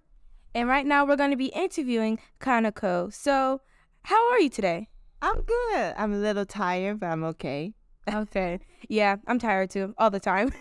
And 0.53 0.69
right 0.69 0.85
now 0.85 1.03
we're 1.03 1.15
going 1.15 1.31
to 1.31 1.37
be 1.37 1.47
interviewing 1.47 2.19
Kanako. 2.39 3.11
So, 3.11 3.61
how 4.03 4.29
are 4.29 4.39
you 4.39 4.49
today? 4.49 4.89
I'm 5.21 5.41
good. 5.41 5.93
I'm 5.97 6.13
a 6.13 6.17
little 6.17 6.45
tired, 6.45 6.99
but 6.99 7.07
I'm 7.07 7.23
okay. 7.25 7.73
Okay. 8.11 8.59
Yeah, 8.87 9.17
I'm 9.27 9.37
tired 9.37 9.69
too, 9.69 9.93
all 9.99 10.09
the 10.09 10.19
time. 10.19 10.51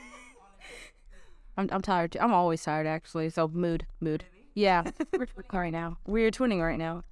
I'm 1.56 1.66
I'm 1.72 1.80
tired 1.80 2.12
too. 2.12 2.18
I'm 2.20 2.34
always 2.34 2.62
tired 2.62 2.86
actually. 2.86 3.30
So 3.30 3.48
mood, 3.48 3.86
mood. 4.00 4.24
Yeah. 4.54 4.82
We're 5.16 5.24
twinning 5.26 5.52
right 5.54 5.72
now. 5.72 5.96
We're 6.06 6.30
twinning 6.30 6.60
right 6.62 6.78
now. 6.78 7.04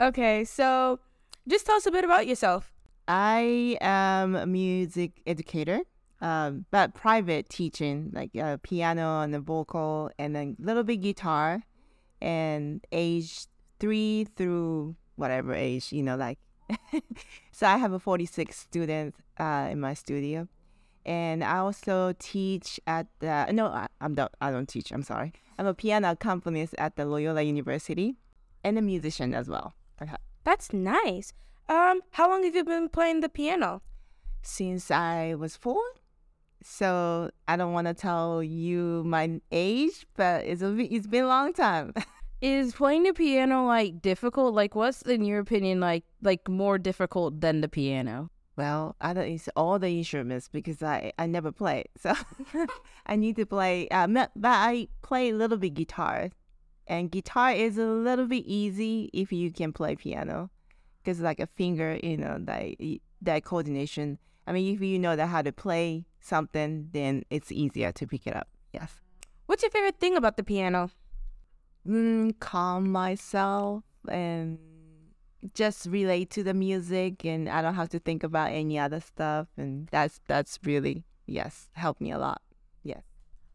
Okay, 0.00 0.44
so 0.44 1.00
just 1.48 1.66
tell 1.66 1.74
us 1.76 1.86
a 1.86 1.90
bit 1.90 2.04
about 2.04 2.28
yourself. 2.28 2.72
I 3.08 3.76
am 3.80 4.36
a 4.36 4.46
music 4.46 5.20
educator, 5.26 5.80
um, 6.20 6.64
but 6.70 6.94
private 6.94 7.48
teaching, 7.48 8.10
like 8.12 8.36
uh, 8.36 8.58
piano 8.62 9.22
and 9.22 9.34
the 9.34 9.40
vocal, 9.40 10.12
and 10.16 10.36
then 10.36 10.56
a 10.62 10.64
little 10.64 10.84
bit 10.84 11.00
guitar, 11.00 11.64
and 12.20 12.84
age 12.92 13.46
three 13.80 14.28
through 14.36 14.94
whatever 15.16 15.54
age, 15.54 15.90
you 15.92 16.04
know, 16.04 16.14
like. 16.14 16.38
so 17.52 17.66
I 17.66 17.76
have 17.76 17.92
a 17.92 17.98
46 17.98 18.56
students 18.56 19.18
uh, 19.38 19.68
in 19.70 19.80
my 19.80 19.94
studio, 19.94 20.48
and 21.04 21.42
I 21.42 21.58
also 21.58 22.14
teach 22.18 22.80
at 22.86 23.06
the 23.20 23.50
no, 23.52 23.66
I, 23.66 23.86
I'm 24.00 24.14
don't 24.14 24.32
I 24.40 24.50
don't 24.50 24.68
teach. 24.68 24.92
I'm 24.92 25.02
sorry. 25.02 25.32
I'm 25.58 25.66
a 25.66 25.74
piano 25.74 26.10
accompanist 26.12 26.74
at 26.78 26.96
the 26.96 27.04
Loyola 27.04 27.42
University, 27.42 28.16
and 28.64 28.78
a 28.78 28.82
musician 28.82 29.34
as 29.34 29.48
well. 29.48 29.74
That's 30.44 30.72
nice. 30.72 31.32
Um, 31.68 32.00
how 32.10 32.28
long 32.28 32.44
have 32.44 32.54
you 32.54 32.64
been 32.64 32.88
playing 32.88 33.20
the 33.20 33.28
piano? 33.28 33.82
Since 34.42 34.90
I 34.90 35.34
was 35.34 35.56
four. 35.56 35.80
So 36.62 37.30
I 37.48 37.56
don't 37.56 37.72
want 37.72 37.88
to 37.88 37.94
tell 37.94 38.42
you 38.42 39.02
my 39.04 39.40
age, 39.50 40.06
but 40.16 40.44
it's 40.44 40.62
a, 40.62 40.76
it's 40.78 41.06
been 41.06 41.24
a 41.24 41.28
long 41.28 41.52
time. 41.52 41.94
Is 42.42 42.74
playing 42.74 43.04
the 43.04 43.12
piano 43.12 43.66
like 43.66 44.02
difficult? 44.02 44.52
Like, 44.52 44.74
what's 44.74 45.02
in 45.02 45.24
your 45.24 45.38
opinion 45.38 45.78
like 45.78 46.02
like 46.22 46.48
more 46.48 46.76
difficult 46.76 47.40
than 47.40 47.60
the 47.60 47.68
piano? 47.68 48.30
Well, 48.56 48.96
I 49.00 49.12
don't. 49.12 49.28
It's 49.28 49.48
all 49.54 49.78
the 49.78 49.88
instruments 49.90 50.48
because 50.48 50.82
I 50.82 51.12
I 51.16 51.26
never 51.26 51.52
play, 51.52 51.84
so 51.96 52.14
I 53.06 53.14
need 53.14 53.36
to 53.36 53.46
play. 53.46 53.88
Uh, 53.90 54.08
but 54.08 54.30
I 54.44 54.88
play 55.02 55.30
a 55.30 55.34
little 55.34 55.56
bit 55.56 55.74
guitar, 55.74 56.30
and 56.88 57.12
guitar 57.12 57.52
is 57.52 57.78
a 57.78 57.86
little 57.86 58.26
bit 58.26 58.44
easy 58.44 59.08
if 59.12 59.32
you 59.32 59.52
can 59.52 59.72
play 59.72 59.94
piano, 59.94 60.50
because 60.98 61.20
like 61.20 61.38
a 61.38 61.46
finger, 61.46 62.00
you 62.02 62.16
know, 62.16 62.38
that 62.40 62.74
that 63.22 63.44
coordination. 63.44 64.18
I 64.48 64.52
mean, 64.52 64.74
if 64.74 64.80
you 64.82 64.98
know 64.98 65.14
that 65.14 65.28
how 65.28 65.42
to 65.42 65.52
play 65.52 66.06
something, 66.18 66.88
then 66.90 67.22
it's 67.30 67.52
easier 67.52 67.92
to 67.92 68.06
pick 68.08 68.26
it 68.26 68.34
up. 68.34 68.48
Yes. 68.72 69.00
What's 69.46 69.62
your 69.62 69.70
favorite 69.70 70.00
thing 70.00 70.16
about 70.16 70.36
the 70.36 70.42
piano? 70.42 70.90
Mm, 71.86 72.38
calm 72.38 72.92
myself 72.92 73.82
and 74.08 74.58
just 75.54 75.86
relate 75.86 76.30
to 76.30 76.42
the 76.44 76.54
music 76.54 77.24
and 77.24 77.48
I 77.48 77.62
don't 77.62 77.74
have 77.74 77.88
to 77.90 77.98
think 77.98 78.22
about 78.22 78.52
any 78.52 78.78
other 78.78 79.00
stuff. 79.00 79.48
And 79.56 79.88
that's 79.90 80.20
that's 80.28 80.58
really 80.64 81.04
yes 81.26 81.68
helped 81.72 82.00
me 82.00 82.12
a 82.12 82.18
lot. 82.18 82.40
Yes. 82.84 83.02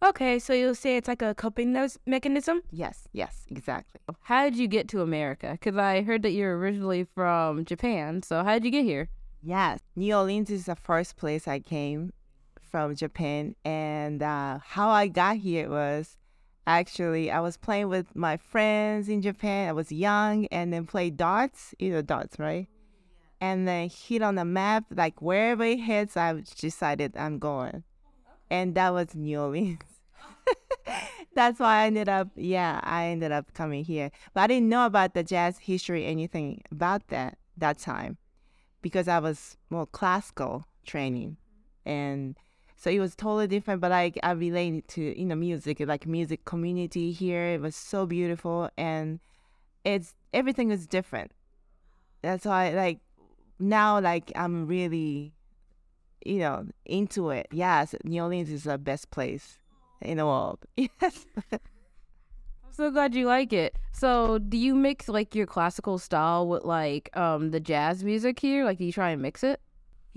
Okay 0.04 0.40
so 0.40 0.54
you'll 0.54 0.76
say 0.76 0.98
it's 0.98 1.08
like 1.08 1.22
a 1.22 1.34
coping 1.34 1.74
mechanism? 2.06 2.62
Yes 2.72 3.08
yes 3.14 3.46
exactly. 3.50 4.02
How 4.24 4.44
did 4.44 4.58
you 4.58 4.68
get 4.68 4.90
to 4.90 5.02
america? 5.02 5.52
Because 5.54 5.78
i 5.78 6.02
heard 6.02 6.24
that 6.24 6.32
you're 6.32 6.58
originally 6.58 7.08
from 7.16 7.64
japan 7.64 8.22
so 8.22 8.44
how 8.44 8.54
did 8.56 8.66
you 8.66 8.72
get 8.72 8.84
here? 8.84 9.10
Yes 9.42 9.80
new 9.96 10.14
orleans 10.14 10.50
is 10.50 10.66
the 10.66 10.76
first 10.76 11.16
place 11.16 11.48
i 11.48 11.60
came 11.60 12.12
from 12.60 12.94
japan. 12.94 13.56
And 13.64 14.22
uh, 14.22 14.60
how 14.62 14.90
i 14.90 15.08
got 15.08 15.38
here 15.38 15.70
was 15.70 16.18
actually 16.68 17.32
i 17.32 17.40
was 17.40 17.56
playing 17.58 17.88
with 17.88 18.14
my 18.16 18.38
friends 18.38 19.10
in 19.10 19.22
japan. 19.22 19.70
I 19.70 19.72
was 19.72 19.92
young 19.92 20.46
and 20.48 20.72
then 20.72 20.86
played 20.86 21.18
darts 21.18 21.74
you 21.80 21.90
know 21.92 22.02
darts 22.02 22.38
right? 22.38 22.68
And 23.40 23.68
then 23.68 23.90
hit 23.90 24.22
on 24.22 24.36
the 24.36 24.46
map 24.46 24.86
like 24.92 25.22
wherever 25.22 25.64
it 25.64 25.80
hits 25.80 26.18
i 26.18 26.44
decided 26.60 27.16
i'm 27.18 27.40
going. 27.40 27.84
And 28.50 28.76
that 28.76 28.94
was 28.94 29.16
new 29.16 29.40
orleans. 29.40 29.82
That's 31.36 31.60
why 31.60 31.84
i 31.84 31.88
ended 31.88 32.10
up 32.10 32.30
yeah 32.36 32.82
i 32.84 33.06
ended 33.06 33.32
up 33.32 33.54
coming 33.54 33.86
here. 33.86 34.12
But 34.34 34.42
i 34.42 34.48
didn't 34.48 34.70
know 34.70 34.86
about 34.86 35.14
the 35.14 35.24
jazz 35.24 35.60
history 35.60 36.06
anything 36.06 36.62
about 36.70 37.08
that 37.08 37.38
that 37.56 37.80
time 37.80 38.18
because 38.82 39.08
i 39.08 39.20
was 39.20 39.58
more 39.70 39.86
classical 39.86 40.66
training. 40.86 41.38
And 41.86 42.36
so 42.78 42.92
it 42.92 43.00
was 43.00 43.16
totally 43.16 43.48
different 43.48 43.82
but 43.82 43.92
i 43.92 44.12
i 44.22 44.32
related 44.32 44.88
to 44.88 45.20
you 45.20 45.26
know 45.26 45.36
music 45.36 45.80
like 45.82 46.06
music 46.06 46.46
community 46.46 47.12
here. 47.12 47.46
It 47.46 47.62
was 47.62 47.76
so 47.76 48.06
beautiful 48.06 48.70
and 48.78 49.20
it's 49.84 50.14
everything 50.34 50.72
is 50.72 50.86
different. 50.86 51.32
That's 52.22 52.46
why 52.46 52.70
like 52.70 53.00
now 53.60 54.00
like 54.00 54.32
i'm 54.36 54.68
really 54.68 55.34
you 56.24 56.38
know 56.40 56.68
into 56.86 57.32
it. 57.32 57.48
Yes 57.52 57.96
new 58.04 58.22
orleans 58.22 58.52
is 58.52 58.64
the 58.66 58.78
best 58.78 59.10
place 59.10 59.58
in 60.02 60.18
the 60.18 60.26
world. 60.26 60.60
Yes. 60.78 61.26
I'm 61.52 62.74
so 62.74 62.92
glad 62.92 63.16
you 63.16 63.26
like 63.26 63.54
it. 63.54 63.76
So 63.92 64.38
do 64.38 64.56
you 64.56 64.76
mix 64.76 65.10
like 65.10 65.34
your 65.34 65.48
classical 65.48 65.98
style 65.98 66.48
with 66.48 66.64
like 66.64 67.10
um 67.18 67.50
the 67.50 67.60
jazz 67.60 68.04
music 68.04 68.40
here? 68.40 68.66
Like 68.66 68.78
do 68.78 68.86
you 68.86 68.92
try 68.92 69.10
and 69.10 69.22
mix 69.22 69.44
it 69.44 69.60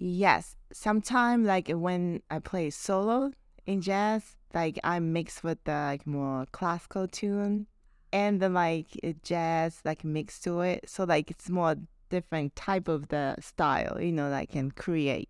Yes, 0.03 0.57
sometimes 0.73 1.47
like 1.47 1.69
when 1.69 2.23
I 2.31 2.39
play 2.39 2.71
solo 2.71 3.33
in 3.67 3.83
jazz, 3.83 4.35
like 4.55 4.79
I 4.83 4.99
mix 4.99 5.43
with 5.45 5.63
the 5.65 5.73
like 5.73 6.07
more 6.07 6.47
classical 6.53 7.07
tune 7.07 7.67
and 8.11 8.41
then 8.41 8.55
like 8.55 8.87
eh, 9.03 9.13
jazz 9.23 9.83
like 9.85 10.03
mix 10.03 10.41
to 10.41 10.63
it. 10.63 10.89
So 10.89 11.05
like 11.05 11.31
it's 11.31 11.51
more 11.51 11.77
different 12.09 12.57
type 12.57 12.89
of 12.89 13.09
the 13.09 13.37
style, 13.41 14.01
you 14.01 14.11
know, 14.11 14.31
that 14.31 14.39
I 14.39 14.47
can 14.47 14.71
create. 14.71 15.29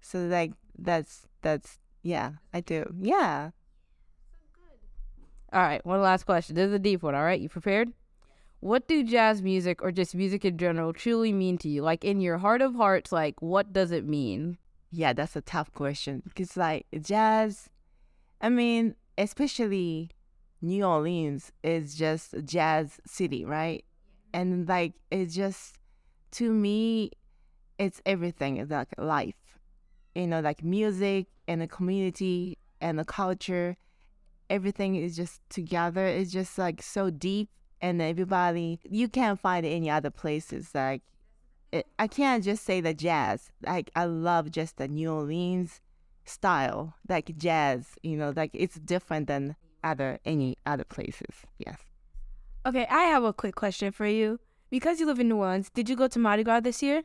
So 0.00 0.20
like 0.20 0.52
that's 0.78 1.26
that's 1.42 1.80
yeah, 2.04 2.34
I 2.52 2.60
do. 2.60 2.94
Yeah. 2.96 3.50
All 5.52 5.60
right, 5.60 5.84
one 5.84 6.00
last 6.00 6.22
question. 6.22 6.54
This 6.54 6.68
is 6.68 6.74
a 6.74 6.78
deep 6.78 7.02
one. 7.02 7.16
All 7.16 7.24
right, 7.24 7.40
you 7.40 7.48
prepared? 7.48 7.92
What 8.64 8.88
do 8.88 9.04
jazz 9.04 9.42
music 9.42 9.82
or 9.82 9.92
just 9.92 10.14
music 10.14 10.42
in 10.42 10.56
general 10.56 10.94
truly 10.94 11.32
mean 11.34 11.58
to 11.58 11.68
you? 11.68 11.82
Like 11.82 12.02
in 12.02 12.22
your 12.22 12.38
heart 12.38 12.62
of 12.62 12.74
hearts, 12.74 13.12
like 13.12 13.34
what 13.42 13.74
does 13.74 13.92
it 13.92 14.06
mean? 14.06 14.56
Yeah, 14.90 15.12
that's 15.12 15.36
a 15.36 15.42
tough 15.42 15.70
question 15.74 16.22
because 16.24 16.56
like 16.56 16.86
jazz, 16.98 17.68
I 18.40 18.48
mean, 18.48 18.94
especially 19.18 20.12
New 20.62 20.82
Orleans 20.82 21.52
is 21.62 21.94
just 21.94 22.34
jazz 22.46 23.00
city, 23.04 23.44
right? 23.44 23.84
And 24.32 24.66
like 24.66 24.94
it's 25.10 25.34
just 25.34 25.76
to 26.32 26.50
me, 26.50 27.10
it's 27.78 28.00
everything. 28.06 28.56
It's 28.56 28.70
like 28.70 28.88
life, 28.96 29.58
you 30.14 30.26
know, 30.26 30.40
like 30.40 30.64
music 30.64 31.26
and 31.46 31.60
the 31.60 31.68
community 31.68 32.56
and 32.80 32.98
the 32.98 33.04
culture. 33.04 33.76
Everything 34.48 34.96
is 34.96 35.16
just 35.16 35.42
together. 35.50 36.06
It's 36.06 36.32
just 36.32 36.56
like 36.56 36.80
so 36.80 37.10
deep 37.10 37.50
and 37.80 38.00
everybody 38.00 38.78
you 38.88 39.08
can't 39.08 39.38
find 39.38 39.64
it 39.66 39.70
any 39.70 39.90
other 39.90 40.10
places 40.10 40.70
like 40.74 41.02
it, 41.72 41.86
i 41.98 42.06
can't 42.06 42.44
just 42.44 42.64
say 42.64 42.80
the 42.80 42.94
jazz. 42.94 43.50
Like 43.66 43.90
i 43.96 44.04
love 44.04 44.50
just 44.50 44.76
the 44.76 44.88
new 44.88 45.10
orleans 45.12 45.80
style 46.24 46.94
like 47.08 47.36
jazz 47.36 47.96
you 48.02 48.16
know 48.16 48.32
like 48.34 48.50
it's 48.54 48.76
different 48.76 49.26
than 49.26 49.56
other 49.82 50.18
any 50.24 50.56
other 50.64 50.84
places. 50.84 51.44
Yes. 51.58 51.78
Okay 52.64 52.86
i 52.90 53.02
have 53.02 53.24
a 53.24 53.32
quick 53.32 53.54
question 53.54 53.92
for 53.92 54.06
you. 54.06 54.40
Because 54.70 54.98
you 54.98 55.06
live 55.06 55.20
in 55.20 55.28
new 55.28 55.36
orleans 55.36 55.70
did 55.70 55.88
you 55.88 55.96
go 55.96 56.08
to 56.08 56.18
mardi 56.18 56.44
gras 56.44 56.60
this 56.60 56.82
year? 56.82 57.02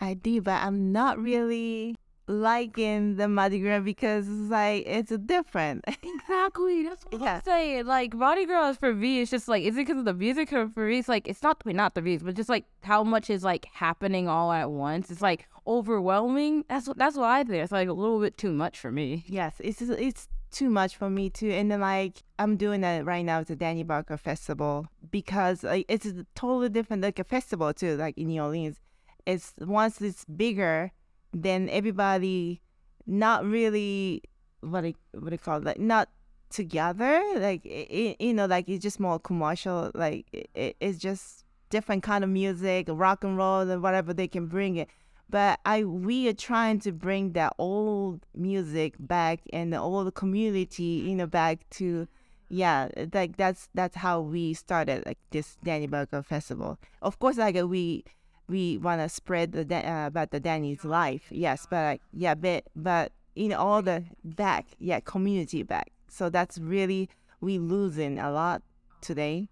I 0.00 0.14
did 0.14 0.44
but 0.44 0.62
i'm 0.62 0.92
not 0.92 1.18
really 1.18 1.96
liking 2.28 3.16
the 3.16 3.26
Mardi 3.26 3.58
Gras 3.58 3.80
because 3.80 4.28
it's 4.28 4.50
like 4.50 4.84
it's 4.86 5.10
different. 5.26 5.84
exactly. 6.02 6.84
That's 6.84 7.04
what 7.04 7.20
yeah. 7.20 7.36
I'm 7.36 7.42
saying. 7.42 7.86
Like 7.86 8.14
Mardi 8.14 8.44
Gras 8.44 8.74
for 8.74 8.94
me, 8.94 9.22
it's 9.22 9.30
just 9.30 9.48
like 9.48 9.64
is 9.64 9.74
it 9.74 9.86
because 9.86 9.98
of 9.98 10.04
the 10.04 10.14
music 10.14 10.52
or 10.52 10.68
for 10.68 10.86
me? 10.86 10.98
It's 10.98 11.08
like 11.08 11.26
it's 11.26 11.42
not 11.42 11.64
not 11.66 11.94
the 11.94 12.02
music, 12.02 12.26
but 12.26 12.34
just 12.34 12.48
like 12.48 12.64
how 12.82 13.02
much 13.02 13.30
is 13.30 13.42
like 13.42 13.66
happening 13.72 14.28
all 14.28 14.52
at 14.52 14.70
once. 14.70 15.10
It's 15.10 15.22
like 15.22 15.48
overwhelming. 15.66 16.64
That's 16.68 16.86
what 16.86 16.98
that's 16.98 17.16
what 17.16 17.28
I 17.28 17.42
think. 17.44 17.62
It's 17.62 17.72
like 17.72 17.88
a 17.88 17.92
little 17.92 18.20
bit 18.20 18.36
too 18.36 18.52
much 18.52 18.78
for 18.78 18.92
me. 18.92 19.24
Yes, 19.26 19.56
it's 19.60 19.80
it's 19.80 20.28
too 20.50 20.70
much 20.70 20.96
for 20.96 21.10
me 21.10 21.30
too. 21.30 21.50
And 21.50 21.70
then 21.70 21.80
like 21.80 22.22
I'm 22.38 22.56
doing 22.56 22.82
that 22.82 23.04
right 23.04 23.24
now. 23.24 23.40
It's 23.40 23.50
a 23.50 23.56
Danny 23.56 23.82
Barker 23.82 24.16
Festival 24.16 24.86
because 25.10 25.62
like 25.62 25.86
it's 25.88 26.06
a 26.06 26.26
totally 26.34 26.68
different 26.68 27.02
like 27.02 27.18
a 27.18 27.24
festival 27.24 27.72
too. 27.72 27.96
Like 27.96 28.18
in 28.18 28.28
New 28.28 28.42
Orleans, 28.42 28.80
it's 29.26 29.54
once 29.58 30.00
it's 30.00 30.24
bigger 30.24 30.92
then 31.32 31.68
everybody 31.70 32.60
not 33.06 33.44
really 33.44 34.22
what 34.60 34.84
it 34.84 34.96
what 35.12 35.32
it 35.32 35.42
called 35.42 35.64
like 35.64 35.78
not 35.78 36.08
together 36.50 37.22
like 37.36 37.64
it, 37.64 38.16
you 38.20 38.32
know 38.32 38.46
like 38.46 38.68
it's 38.68 38.82
just 38.82 38.98
more 38.98 39.18
commercial 39.18 39.90
like 39.94 40.26
it, 40.32 40.76
it's 40.80 40.98
just 40.98 41.44
different 41.70 42.02
kind 42.02 42.24
of 42.24 42.30
music 42.30 42.86
rock 42.88 43.22
and 43.22 43.36
roll 43.36 43.60
and 43.60 43.82
whatever 43.82 44.14
they 44.14 44.26
can 44.26 44.46
bring 44.46 44.76
it 44.76 44.88
but 45.28 45.60
i 45.66 45.84
we 45.84 46.26
are 46.26 46.32
trying 46.32 46.80
to 46.80 46.90
bring 46.90 47.32
that 47.32 47.52
old 47.58 48.24
music 48.34 48.94
back 48.98 49.40
and 49.52 49.72
the 49.72 49.78
old 49.78 50.14
community 50.14 51.04
you 51.06 51.14
know 51.14 51.26
back 51.26 51.68
to 51.68 52.08
yeah, 52.50 52.88
like 53.12 53.36
that's 53.36 53.68
that's 53.74 53.96
how 53.96 54.20
we 54.20 54.54
started 54.54 55.04
like 55.06 55.18
this 55.30 55.56
Danny 55.62 55.86
Barker 55.86 56.22
Festival. 56.22 56.78
Of 57.02 57.18
course, 57.18 57.36
like 57.36 57.56
we 57.56 58.04
we 58.48 58.78
want 58.78 59.00
to 59.00 59.08
spread 59.08 59.52
the 59.52 59.62
uh, 59.76 60.06
about 60.06 60.30
the 60.30 60.40
Danny's 60.40 60.84
life, 60.84 61.26
yes, 61.30 61.66
but 61.68 61.84
like, 61.84 62.02
yeah, 62.12 62.34
but 62.34 62.64
but 62.74 63.12
in 63.36 63.52
all 63.52 63.82
the 63.82 64.04
back, 64.24 64.66
yeah, 64.78 65.00
community 65.00 65.62
back. 65.62 65.92
So 66.08 66.30
that's 66.30 66.58
really 66.58 67.08
we 67.40 67.58
losing 67.58 68.18
a 68.18 68.32
lot 68.32 68.62
today. 69.00 69.48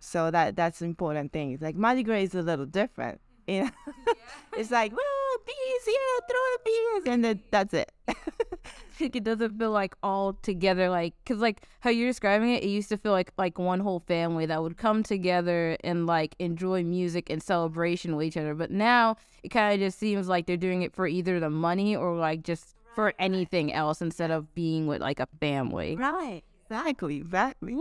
So 0.00 0.30
that 0.30 0.56
that's 0.56 0.82
important 0.82 1.32
thing. 1.32 1.58
Like 1.60 1.76
Mardi 1.76 2.02
Gras 2.02 2.16
is 2.16 2.34
a 2.34 2.42
little 2.42 2.66
different. 2.66 3.20
You 3.46 3.64
know, 3.64 3.70
it's 4.56 4.70
like 4.70 4.92
well, 4.92 5.38
bees, 5.46 5.54
yeah, 5.86 6.26
throw 6.28 6.38
the 6.38 6.58
bees, 6.64 7.12
and 7.12 7.24
then 7.24 7.42
that's 7.50 7.74
it. 7.74 7.92
like 9.00 9.16
it 9.16 9.24
doesn't 9.24 9.58
feel 9.58 9.70
like 9.70 9.94
all 10.02 10.32
together 10.34 10.88
like 10.88 11.14
because 11.24 11.40
like 11.40 11.62
how 11.80 11.90
you're 11.90 12.08
describing 12.08 12.50
it 12.50 12.62
it 12.62 12.68
used 12.68 12.88
to 12.88 12.96
feel 12.96 13.12
like 13.12 13.32
like 13.36 13.58
one 13.58 13.80
whole 13.80 14.00
family 14.00 14.46
that 14.46 14.62
would 14.62 14.76
come 14.76 15.02
together 15.02 15.76
and 15.84 16.06
like 16.06 16.34
enjoy 16.38 16.82
music 16.82 17.30
and 17.30 17.42
celebration 17.42 18.16
with 18.16 18.26
each 18.26 18.36
other. 18.36 18.54
But 18.54 18.70
now 18.70 19.16
it 19.42 19.48
kind 19.48 19.74
of 19.74 19.80
just 19.80 19.98
seems 19.98 20.28
like 20.28 20.46
they're 20.46 20.56
doing 20.56 20.82
it 20.82 20.94
for 20.94 21.06
either 21.06 21.40
the 21.40 21.50
money 21.50 21.96
or 21.96 22.16
like 22.16 22.42
just 22.42 22.74
for 22.94 23.14
anything 23.18 23.72
else 23.72 24.02
instead 24.02 24.30
of 24.30 24.54
being 24.54 24.86
with 24.86 25.00
like 25.00 25.20
a 25.20 25.28
family. 25.40 25.96
Right. 25.96 26.42
Exactly. 26.64 27.16
Exactly 27.16 27.76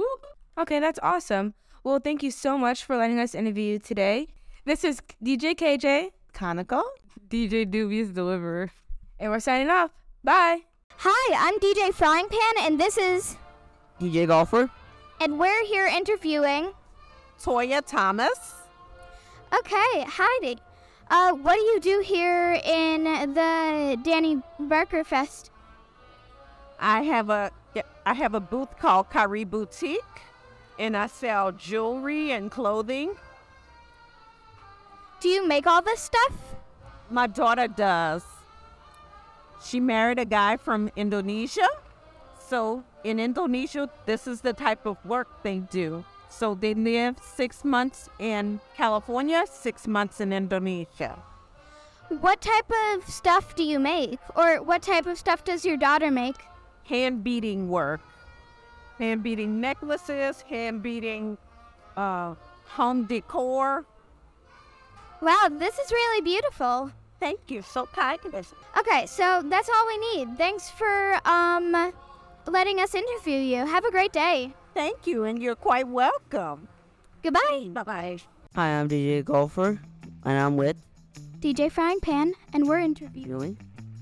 Okay, 0.57 0.79
that's 0.79 0.99
awesome. 1.03 1.53
Well, 1.83 1.99
thank 1.99 2.23
you 2.23 2.31
so 2.31 2.57
much 2.57 2.83
for 2.83 2.97
letting 2.97 3.19
us 3.19 3.35
interview 3.35 3.73
you 3.73 3.79
today. 3.79 4.27
This 4.65 4.83
is 4.83 5.01
DJ 5.23 5.55
KJ, 5.55 6.11
Kanako, 6.33 6.83
dj 7.29 7.69
dubious 7.69 8.09
deliverer. 8.09 8.71
And 9.19 9.31
we're 9.31 9.39
signing 9.39 9.69
off. 9.69 9.91
Bye. 10.23 10.76
Hi, 11.01 11.35
I'm 11.37 11.59
DJ 11.59 11.93
Frying 11.93 12.27
Pan, 12.27 12.65
and 12.65 12.79
this 12.79 12.97
is. 12.97 13.37
DJ 14.01 14.25
Golfer. 14.25 14.71
And 15.21 15.37
we're 15.37 15.63
here 15.65 15.85
interviewing. 15.85 16.71
Toya 17.39 17.85
Thomas. 17.85 18.55
Okay, 19.53 20.05
Heidi. 20.07 20.57
Uh, 21.11 21.33
what 21.33 21.53
do 21.53 21.61
you 21.61 21.79
do 21.79 22.01
here 22.03 22.59
in 22.63 23.03
the 23.03 23.99
Danny 24.01 24.41
Barker 24.59 25.03
Fest? 25.03 25.51
I 26.79 27.03
have 27.03 27.29
a 27.29 27.51
I 28.03 28.15
have 28.15 28.33
a 28.33 28.39
booth 28.39 28.79
called 28.79 29.11
Kari 29.11 29.43
Boutique, 29.43 30.01
and 30.79 30.97
I 30.97 31.05
sell 31.05 31.51
jewelry 31.51 32.31
and 32.31 32.49
clothing. 32.49 33.13
Do 35.19 35.29
you 35.29 35.47
make 35.47 35.67
all 35.67 35.83
this 35.83 35.99
stuff? 36.01 36.55
My 37.11 37.27
daughter 37.27 37.67
does. 37.67 38.23
She 39.63 39.79
married 39.79 40.19
a 40.19 40.25
guy 40.25 40.57
from 40.57 40.89
Indonesia. 40.95 41.67
So 42.39 42.83
in 43.03 43.19
Indonesia, 43.19 43.89
this 44.05 44.27
is 44.27 44.41
the 44.41 44.53
type 44.53 44.85
of 44.85 44.97
work 45.05 45.43
they 45.43 45.59
do. 45.59 46.05
So 46.29 46.55
they 46.55 46.73
live 46.73 47.15
six 47.21 47.63
months 47.63 48.09
in 48.19 48.59
California, 48.75 49.45
six 49.49 49.87
months 49.87 50.19
in 50.21 50.31
Indonesia. 50.31 51.17
What 52.09 52.41
type 52.41 52.71
of 52.93 53.07
stuff 53.07 53.55
do 53.55 53.63
you 53.63 53.79
make? 53.79 54.19
Or 54.35 54.61
what 54.63 54.81
type 54.81 55.07
of 55.07 55.17
stuff 55.17 55.43
does 55.43 55.65
your 55.65 55.77
daughter 55.77 56.11
make? 56.11 56.37
Hand 56.85 57.23
beating 57.23 57.69
work. 57.69 58.01
Hand 58.97 59.23
beating 59.23 59.59
necklaces, 59.59 60.41
hand 60.41 60.81
beating 60.81 61.37
uh, 61.97 62.35
home 62.65 63.05
decor. 63.05 63.85
Wow, 65.21 65.49
this 65.51 65.77
is 65.79 65.91
really 65.91 66.21
beautiful. 66.21 66.91
Thank 67.19 67.39
you. 67.49 67.61
So 67.61 67.85
kind. 67.87 68.19
Okay, 68.77 69.05
so 69.05 69.41
that's 69.45 69.69
all 69.69 69.87
we 69.87 69.97
need. 70.15 70.37
Thanks 70.37 70.69
for 70.69 71.19
um 71.27 71.93
letting 72.45 72.79
us 72.79 72.93
interview 72.95 73.39
you. 73.39 73.65
Have 73.65 73.85
a 73.85 73.91
great 73.91 74.13
day. 74.13 74.53
Thank 74.73 75.07
you, 75.07 75.23
and 75.23 75.41
you're 75.41 75.55
quite 75.55 75.87
welcome. 75.87 76.67
Goodbye. 77.23 77.69
Bye 77.73 77.83
bye. 77.83 78.17
Hi, 78.55 78.79
I'm 78.79 78.87
DJ 78.87 79.25
Golfer, 79.25 79.79
and 80.23 80.37
I'm 80.37 80.55
with 80.57 80.77
DJ 81.39 81.71
Frying 81.71 81.99
Pan, 81.99 82.33
and 82.53 82.67
we're 82.67 82.79
interviewing 82.79 83.57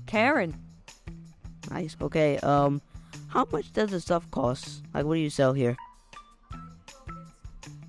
Karen. 0.06 0.54
Nice. 1.70 1.96
Okay. 2.00 2.38
Um, 2.38 2.80
how 3.28 3.46
much 3.50 3.72
does 3.72 3.90
the 3.90 4.00
stuff 4.00 4.30
cost? 4.30 4.82
Like, 4.94 5.04
what 5.04 5.14
do 5.14 5.20
you 5.20 5.30
sell 5.30 5.52
here? 5.52 5.76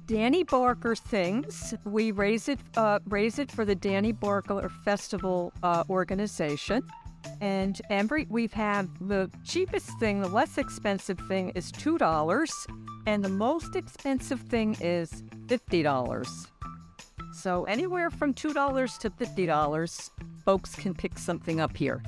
Danny 0.07 0.43
Barker 0.43 0.95
sings. 0.95 1.73
We 1.83 2.13
raise 2.13 2.47
it, 2.47 2.59
uh, 2.77 2.99
raise 3.09 3.39
it 3.39 3.51
for 3.51 3.65
the 3.65 3.75
Danny 3.75 4.13
Barker 4.13 4.69
Festival 4.85 5.51
uh, 5.63 5.83
organization. 5.89 6.81
And 7.41 7.81
every 7.89 8.25
we've 8.29 8.53
had 8.53 8.87
the 9.01 9.29
cheapest 9.43 9.99
thing, 9.99 10.21
the 10.21 10.29
less 10.29 10.57
expensive 10.57 11.19
thing 11.27 11.49
is 11.55 11.73
two 11.73 11.97
dollars, 11.97 12.53
and 13.05 13.21
the 13.23 13.29
most 13.29 13.75
expensive 13.75 14.39
thing 14.39 14.77
is 14.79 15.23
fifty 15.49 15.83
dollars. 15.83 16.47
So 17.33 17.65
anywhere 17.65 18.09
from 18.09 18.33
two 18.33 18.53
dollars 18.53 18.97
to 18.99 19.09
fifty 19.09 19.45
dollars, 19.45 20.09
folks 20.45 20.73
can 20.73 20.93
pick 20.93 21.19
something 21.19 21.59
up 21.59 21.75
here. 21.75 22.01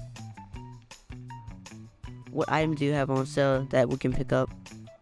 What 2.32 2.50
items 2.50 2.80
do 2.80 2.86
you 2.86 2.94
have 2.94 3.10
on 3.10 3.26
sale 3.26 3.68
that 3.72 3.90
we 3.90 3.98
can 3.98 4.14
pick 4.14 4.32
up? 4.32 4.50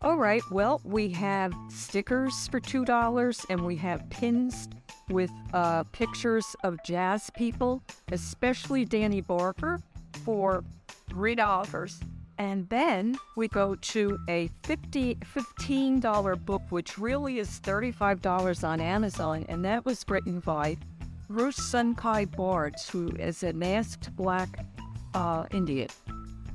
All 0.01 0.17
right. 0.17 0.43
Well, 0.51 0.79
we 0.83 1.09
have 1.09 1.53
stickers 1.69 2.47
for 2.49 2.59
two 2.59 2.85
dollars, 2.85 3.43
and 3.49 3.65
we 3.65 3.75
have 3.77 4.07
pins 4.09 4.69
with 5.09 5.31
uh, 5.53 5.83
pictures 5.85 6.55
of 6.63 6.77
jazz 6.85 7.31
people, 7.35 7.81
especially 8.11 8.85
Danny 8.85 9.21
Barker, 9.21 9.81
for 10.23 10.63
three 11.09 11.33
dollars. 11.33 11.99
And 12.37 12.69
then 12.69 13.17
we 13.35 13.47
go 13.47 13.73
to 13.73 14.19
a 14.29 14.49
50 14.63 15.15
$15 15.15 16.45
book, 16.45 16.61
which 16.69 16.99
really 16.99 17.39
is 17.39 17.59
$35 17.61 18.63
on 18.63 18.79
Amazon, 18.79 19.45
and 19.49 19.65
that 19.65 19.83
was 19.85 20.05
written 20.07 20.39
by 20.41 20.77
Bruce 21.27 21.59
Sunpie 21.59 22.35
Barnes, 22.35 22.87
who 22.87 23.09
is 23.17 23.41
a 23.41 23.53
masked 23.53 24.15
black 24.15 24.63
uh, 25.15 25.45
Indian. 25.49 25.89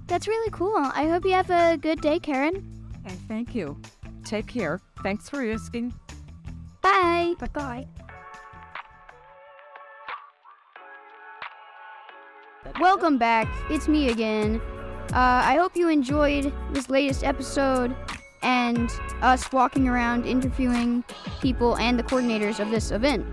That's 0.06 0.28
really 0.28 0.50
cool. 0.52 0.76
I 0.76 1.08
hope 1.08 1.24
you 1.24 1.32
have 1.32 1.50
a 1.50 1.76
good 1.76 2.00
day, 2.00 2.20
Karen. 2.20 2.81
And 3.04 3.18
thank 3.28 3.54
you. 3.54 3.80
Take 4.24 4.46
care. 4.46 4.80
Thanks 5.02 5.28
for 5.28 5.42
asking. 5.44 5.92
Bye. 6.80 7.34
Bye 7.38 7.48
bye. 7.52 7.86
Welcome 12.80 13.18
back. 13.18 13.48
It's 13.70 13.88
me 13.88 14.08
again. 14.08 14.60
Uh, 15.12 15.42
I 15.44 15.56
hope 15.56 15.76
you 15.76 15.88
enjoyed 15.88 16.52
this 16.72 16.88
latest 16.88 17.22
episode 17.22 17.94
and 18.42 18.90
us 19.20 19.50
walking 19.52 19.88
around 19.88 20.26
interviewing 20.26 21.04
people 21.40 21.76
and 21.76 21.98
the 21.98 22.02
coordinators 22.02 22.60
of 22.60 22.70
this 22.70 22.90
event. 22.90 23.26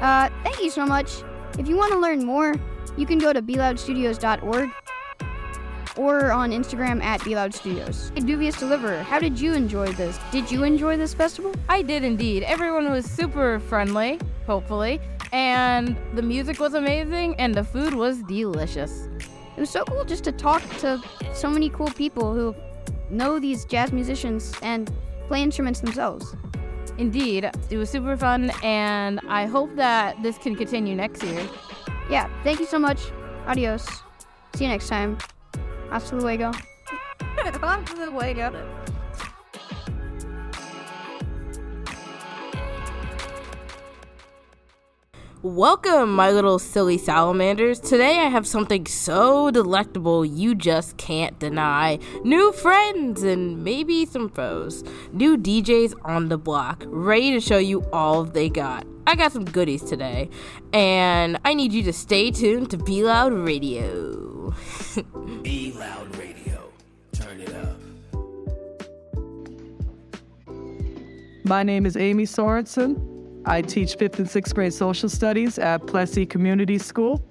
Uh, 0.00 0.28
thank 0.42 0.60
you 0.60 0.70
so 0.70 0.84
much. 0.84 1.22
If 1.58 1.68
you 1.68 1.76
want 1.76 1.92
to 1.92 1.98
learn 1.98 2.24
more, 2.24 2.54
you 2.96 3.06
can 3.06 3.18
go 3.18 3.32
to 3.32 3.40
beloudstudios.org 3.40 4.70
or 5.96 6.32
on 6.32 6.50
Instagram 6.50 7.02
at 7.02 7.20
beloudstudios. 7.20 8.14
Hey, 8.14 8.24
Dubious 8.24 8.56
Deliverer, 8.58 9.02
how 9.02 9.18
did 9.18 9.40
you 9.40 9.54
enjoy 9.54 9.88
this? 9.92 10.18
Did 10.30 10.50
you 10.50 10.64
enjoy 10.64 10.96
this 10.96 11.14
festival? 11.14 11.54
I 11.68 11.82
did 11.82 12.04
indeed. 12.04 12.42
Everyone 12.42 12.90
was 12.90 13.04
super 13.04 13.58
friendly, 13.58 14.18
hopefully, 14.46 15.00
and 15.32 15.96
the 16.14 16.22
music 16.22 16.60
was 16.60 16.74
amazing 16.74 17.34
and 17.36 17.54
the 17.54 17.64
food 17.64 17.94
was 17.94 18.22
delicious. 18.22 19.08
It 19.56 19.60
was 19.60 19.70
so 19.70 19.84
cool 19.84 20.04
just 20.04 20.24
to 20.24 20.32
talk 20.32 20.62
to 20.78 21.02
so 21.34 21.50
many 21.50 21.70
cool 21.70 21.90
people 21.90 22.34
who 22.34 22.54
know 23.10 23.38
these 23.38 23.64
jazz 23.64 23.92
musicians 23.92 24.54
and 24.62 24.90
play 25.28 25.42
instruments 25.42 25.80
themselves. 25.80 26.34
Indeed, 26.98 27.50
it 27.70 27.76
was 27.76 27.88
super 27.88 28.16
fun, 28.16 28.50
and 28.62 29.20
I 29.28 29.46
hope 29.46 29.74
that 29.76 30.22
this 30.22 30.36
can 30.38 30.54
continue 30.54 30.94
next 30.94 31.22
year. 31.22 31.48
Yeah, 32.10 32.28
thank 32.42 32.60
you 32.60 32.66
so 32.66 32.78
much. 32.78 33.00
Adios. 33.46 33.86
See 34.54 34.64
you 34.64 34.70
next 34.70 34.88
time. 34.88 35.16
Hasta 35.90 36.16
luego. 36.16 36.52
Hasta 37.62 38.06
luego. 38.10 38.52
Welcome, 45.42 46.12
my 46.12 46.30
little 46.30 46.58
silly 46.58 46.98
salamanders. 46.98 47.80
Today 47.80 48.18
I 48.18 48.28
have 48.28 48.46
something 48.46 48.84
so 48.86 49.50
delectable 49.50 50.24
you 50.24 50.54
just 50.54 50.98
can't 50.98 51.38
deny. 51.38 51.98
New 52.24 52.52
friends 52.52 53.22
and 53.22 53.64
maybe 53.64 54.04
some 54.04 54.28
foes. 54.28 54.84
New 55.12 55.38
DJs 55.38 55.94
on 56.04 56.28
the 56.28 56.36
block, 56.36 56.84
ready 56.86 57.32
to 57.32 57.40
show 57.40 57.58
you 57.58 57.82
all 57.90 58.24
they 58.24 58.50
got. 58.50 58.86
I 59.06 59.16
got 59.16 59.32
some 59.32 59.46
goodies 59.46 59.82
today, 59.82 60.28
and 60.74 61.40
I 61.44 61.54
need 61.54 61.72
you 61.72 61.82
to 61.84 61.92
stay 61.92 62.30
tuned 62.30 62.70
to 62.70 62.76
Be 62.76 63.02
Loud 63.02 63.32
Radio. 63.32 64.39
Be 65.42 65.72
Loud 65.72 66.16
Radio. 66.16 66.70
Turn 67.12 67.40
it 67.40 67.54
up. 67.54 67.80
My 71.44 71.62
name 71.62 71.86
is 71.86 71.96
Amy 71.96 72.24
Sorensen. 72.24 73.42
I 73.46 73.62
teach 73.62 73.94
fifth 73.94 74.18
and 74.18 74.28
sixth 74.28 74.54
grade 74.54 74.74
social 74.74 75.08
studies 75.08 75.58
at 75.58 75.86
Plessy 75.86 76.26
Community 76.26 76.78
School. 76.78 77.24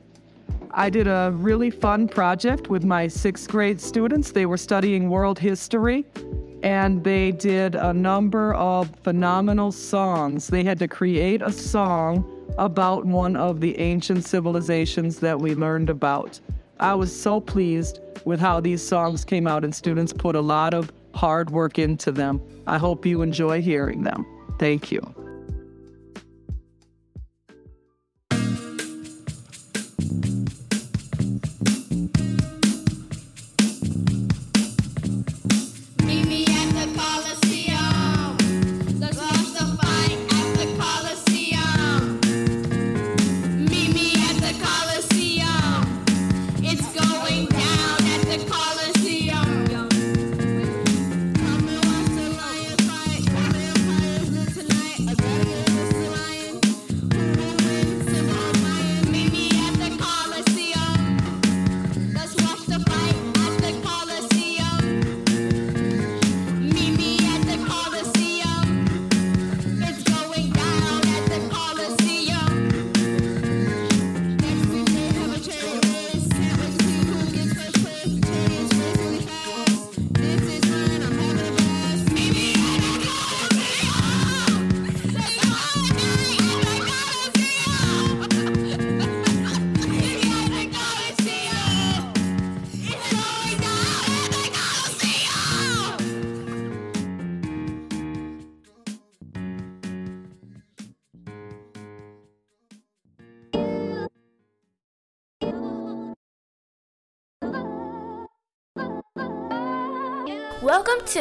I 0.71 0.89
did 0.89 1.07
a 1.07 1.31
really 1.35 1.69
fun 1.69 2.07
project 2.07 2.69
with 2.69 2.83
my 2.83 3.07
sixth 3.07 3.49
grade 3.49 3.79
students. 3.79 4.31
They 4.31 4.45
were 4.45 4.57
studying 4.57 5.09
world 5.09 5.39
history, 5.39 6.05
and 6.63 7.03
they 7.03 7.31
did 7.31 7.75
a 7.75 7.93
number 7.93 8.53
of 8.55 8.93
phenomenal 9.03 9.71
songs. 9.71 10.47
They 10.47 10.63
had 10.63 10.79
to 10.79 10.87
create 10.87 11.41
a 11.41 11.51
song 11.51 12.25
about 12.57 13.05
one 13.05 13.35
of 13.35 13.61
the 13.61 13.77
ancient 13.79 14.25
civilizations 14.25 15.19
that 15.19 15.39
we 15.39 15.55
learned 15.55 15.89
about. 15.89 16.39
I 16.79 16.93
was 16.95 17.13
so 17.13 17.41
pleased 17.41 17.99
with 18.25 18.39
how 18.39 18.59
these 18.59 18.81
songs 18.81 19.25
came 19.25 19.47
out, 19.47 19.63
and 19.63 19.75
students 19.75 20.13
put 20.13 20.35
a 20.35 20.41
lot 20.41 20.73
of 20.73 20.91
hard 21.13 21.49
work 21.49 21.77
into 21.77 22.11
them. 22.11 22.41
I 22.67 22.77
hope 22.77 23.05
you 23.05 23.21
enjoy 23.21 23.61
hearing 23.61 24.03
them. 24.03 24.25
Thank 24.59 24.91
you. 24.91 25.01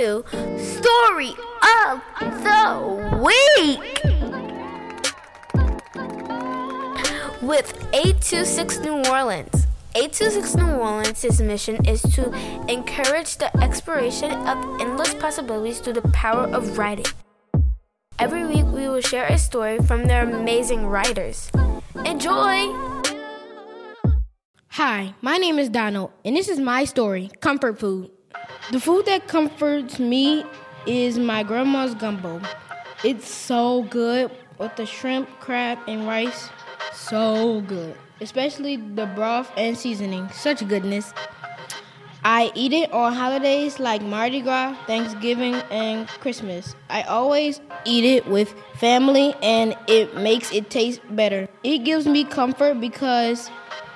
To 0.08 0.24
Story 0.56 1.34
of 1.84 2.00
the 2.42 2.64
Week 3.22 4.02
with 7.42 7.68
826 7.92 8.78
New 8.78 9.04
Orleans. 9.04 9.66
826 9.94 10.56
New 10.56 10.70
Orleans' 10.76 11.40
mission 11.42 11.84
is 11.84 12.00
to 12.14 12.32
encourage 12.68 13.36
the 13.36 13.54
exploration 13.62 14.32
of 14.32 14.80
endless 14.80 15.12
possibilities 15.12 15.80
through 15.80 15.94
the 15.94 16.08
power 16.12 16.46
of 16.46 16.78
writing. 16.78 17.12
Every 18.18 18.46
week, 18.46 18.64
we 18.66 18.88
will 18.88 19.02
share 19.02 19.26
a 19.26 19.36
story 19.36 19.78
from 19.78 20.06
their 20.06 20.22
amazing 20.22 20.86
writers. 20.86 21.50
Enjoy! 22.06 22.72
Hi, 24.70 25.14
my 25.20 25.36
name 25.36 25.58
is 25.58 25.68
Donald, 25.68 26.12
and 26.24 26.34
this 26.34 26.48
is 26.48 26.58
my 26.58 26.84
story 26.84 27.30
Comfort 27.40 27.78
Food. 27.78 28.10
The 28.70 28.80
food 28.80 29.06
that 29.06 29.28
comforts 29.28 29.98
me 29.98 30.44
is 30.86 31.18
my 31.18 31.42
grandma's 31.42 31.94
gumbo. 31.94 32.40
It's 33.04 33.28
so 33.28 33.82
good 33.84 34.30
with 34.58 34.76
the 34.76 34.86
shrimp, 34.86 35.28
crab, 35.40 35.78
and 35.86 36.06
rice. 36.06 36.50
So 36.92 37.60
good. 37.62 37.94
Especially 38.20 38.76
the 38.76 39.06
broth 39.06 39.50
and 39.56 39.76
seasoning. 39.76 40.28
Such 40.30 40.66
goodness. 40.68 41.14
I 42.24 42.50
eat 42.54 42.72
it 42.72 42.92
on 42.92 43.14
holidays 43.14 43.78
like 43.78 44.02
Mardi 44.02 44.42
Gras, 44.42 44.76
Thanksgiving, 44.86 45.54
and 45.70 46.08
Christmas. 46.08 46.74
I 46.90 47.02
always 47.02 47.60
eat 47.84 48.04
it 48.04 48.26
with 48.26 48.52
family 48.74 49.34
and 49.42 49.76
it 49.86 50.16
makes 50.16 50.52
it 50.52 50.68
taste 50.68 51.00
better. 51.10 51.48
It 51.62 51.84
gives 51.84 52.06
me 52.06 52.24
comfort 52.24 52.80
because 52.80 53.50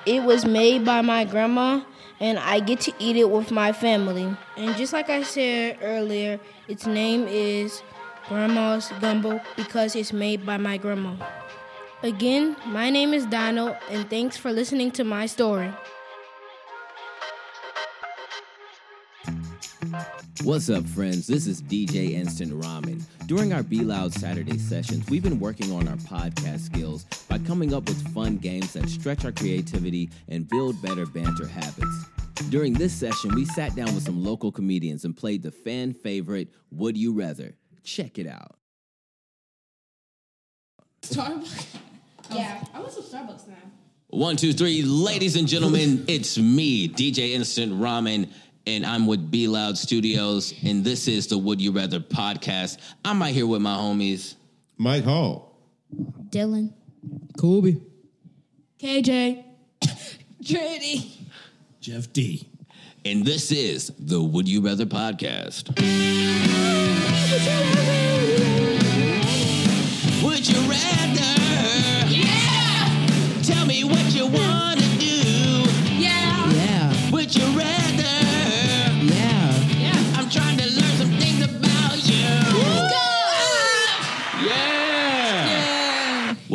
it 0.05 0.23
was 0.23 0.45
made 0.45 0.85
by 0.85 1.01
my 1.01 1.25
grandma 1.25 1.83
and 2.19 2.39
I 2.39 2.59
get 2.59 2.79
to 2.81 2.93
eat 2.99 3.15
it 3.15 3.29
with 3.29 3.51
my 3.51 3.71
family. 3.71 4.35
And 4.57 4.75
just 4.75 4.93
like 4.93 5.09
I 5.09 5.23
said 5.23 5.79
earlier, 5.81 6.39
its 6.67 6.85
name 6.85 7.27
is 7.27 7.81
Grandma's 8.27 8.91
Gumbo 9.01 9.41
because 9.55 9.95
it's 9.95 10.13
made 10.13 10.45
by 10.45 10.57
my 10.57 10.77
grandma. 10.77 11.15
Again, 12.01 12.57
my 12.65 12.89
name 12.89 13.13
is 13.13 13.25
Donald, 13.25 13.77
and 13.89 14.09
thanks 14.09 14.35
for 14.35 14.51
listening 14.51 14.91
to 14.91 15.03
my 15.03 15.25
story. 15.25 15.71
What's 20.41 20.69
up, 20.69 20.85
friends? 20.87 21.27
This 21.27 21.47
is 21.47 21.61
DJ 21.61 22.13
Instant 22.13 22.51
Ramen. 22.51 23.01
During 23.27 23.53
our 23.53 23.63
Be 23.63 23.81
Loud 23.81 24.11
Saturday 24.11 24.57
sessions, 24.57 25.07
we've 25.09 25.23
been 25.23 25.39
working 25.39 25.71
on 25.71 25.87
our 25.87 25.95
podcast 25.95 26.61
skills 26.61 27.05
by 27.29 27.37
coming 27.37 27.73
up 27.73 27.87
with 27.87 28.13
fun 28.13 28.37
games 28.37 28.73
that 28.73 28.89
stretch 28.89 29.23
our 29.23 29.31
creativity 29.31 30.09
and 30.27 30.49
build 30.49 30.81
better 30.81 31.05
banter 31.05 31.47
habits. 31.47 32.05
During 32.49 32.73
this 32.73 32.91
session, 32.91 33.33
we 33.35 33.45
sat 33.45 33.75
down 33.75 33.93
with 33.93 34.03
some 34.03 34.21
local 34.21 34.51
comedians 34.51 35.05
and 35.05 35.15
played 35.15 35.43
the 35.43 35.51
fan 35.51 35.93
favorite 35.93 36.49
Would 36.71 36.97
You 36.97 37.13
Rather. 37.13 37.55
Check 37.83 38.17
it 38.17 38.27
out. 38.27 38.57
Starbucks? 41.03 41.77
Yeah, 42.31 42.61
I 42.73 42.79
went 42.79 42.91
to 42.93 43.01
Starbucks 43.01 43.47
now. 43.47 43.55
One, 44.13 44.35
two, 44.35 44.53
three. 44.53 44.83
Ladies 44.83 45.35
and 45.35 45.47
gentlemen, 45.47 46.05
it's 46.07 46.37
me, 46.37 46.87
DJ 46.87 47.31
Instant 47.33 47.73
Ramen, 47.73 48.29
and 48.65 48.85
I'm 48.85 49.07
with 49.07 49.29
Be 49.29 49.47
Loud 49.47 49.77
Studios, 49.77 50.53
and 50.63 50.83
this 50.83 51.07
is 51.07 51.27
the 51.27 51.37
Would 51.37 51.61
You 51.61 51.71
Rather 51.71 51.99
podcast. 51.99 52.77
I'm 53.03 53.21
out 53.21 53.29
here 53.29 53.47
with 53.47 53.61
my 53.61 53.75
homies. 53.75 54.35
Mike 54.77 55.03
Hall. 55.03 55.57
Dylan. 56.29 56.73
Kobe. 57.37 57.77
KJ. 58.79 59.43
Trinity. 60.45 61.27
Jeff 61.81 62.11
D. 62.13 62.49
And 63.05 63.25
this 63.25 63.51
is 63.51 63.91
the 63.99 64.21
Would 64.21 64.47
You 64.47 64.61
Rather 64.61 64.85
podcast. 64.85 65.69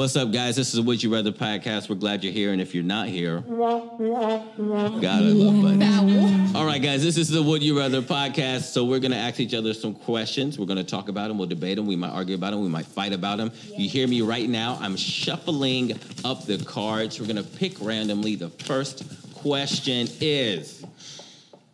What's 0.09 0.16
up, 0.16 0.33
guys? 0.33 0.57
This 0.57 0.68
is 0.68 0.73
the 0.73 0.83
Would 0.85 1.03
You 1.03 1.12
Rather 1.12 1.33
podcast. 1.33 1.90
We're 1.90 1.97
glad 1.97 2.25
you're 2.25 2.33
here, 2.33 2.53
and 2.53 2.62
if 2.62 2.75
you're 2.75 2.83
not 2.83 3.09
here, 3.09 3.40
God, 3.40 4.01
I 4.01 4.49
love 4.57 5.62
buttons. 5.62 6.55
All 6.55 6.64
right, 6.64 6.81
guys, 6.81 7.03
this 7.03 7.18
is 7.18 7.29
the 7.29 7.42
Would 7.42 7.62
You 7.62 7.79
Rather 7.79 8.01
podcast. 8.01 8.73
So 8.73 8.87
we're 8.87 9.01
gonna 9.01 9.16
ask 9.16 9.38
each 9.38 9.53
other 9.53 9.75
some 9.75 9.94
questions. 9.94 10.59
We're 10.59 10.64
gonna 10.64 10.83
talk 10.83 11.11
about 11.11 11.29
them. 11.29 11.37
We'll 11.37 11.47
debate 11.47 11.77
them. 11.77 11.87
We 11.87 11.94
might 11.94 12.09
argue 12.09 12.37
about 12.37 12.53
them. 12.53 12.62
We 12.62 12.71
might 12.71 12.87
fight 12.87 13.12
about 13.12 13.37
them. 13.37 13.53
You 13.77 13.87
hear 13.87 14.09
me 14.09 14.23
right 14.23 14.49
now? 14.49 14.79
I'm 14.81 14.97
shuffling 14.97 15.92
up 16.25 16.47
the 16.47 16.57
cards. 16.57 17.21
We're 17.21 17.27
gonna 17.27 17.42
pick 17.42 17.79
randomly. 17.79 18.35
The 18.35 18.49
first 18.49 19.05
question 19.35 20.09
is: 20.23 20.87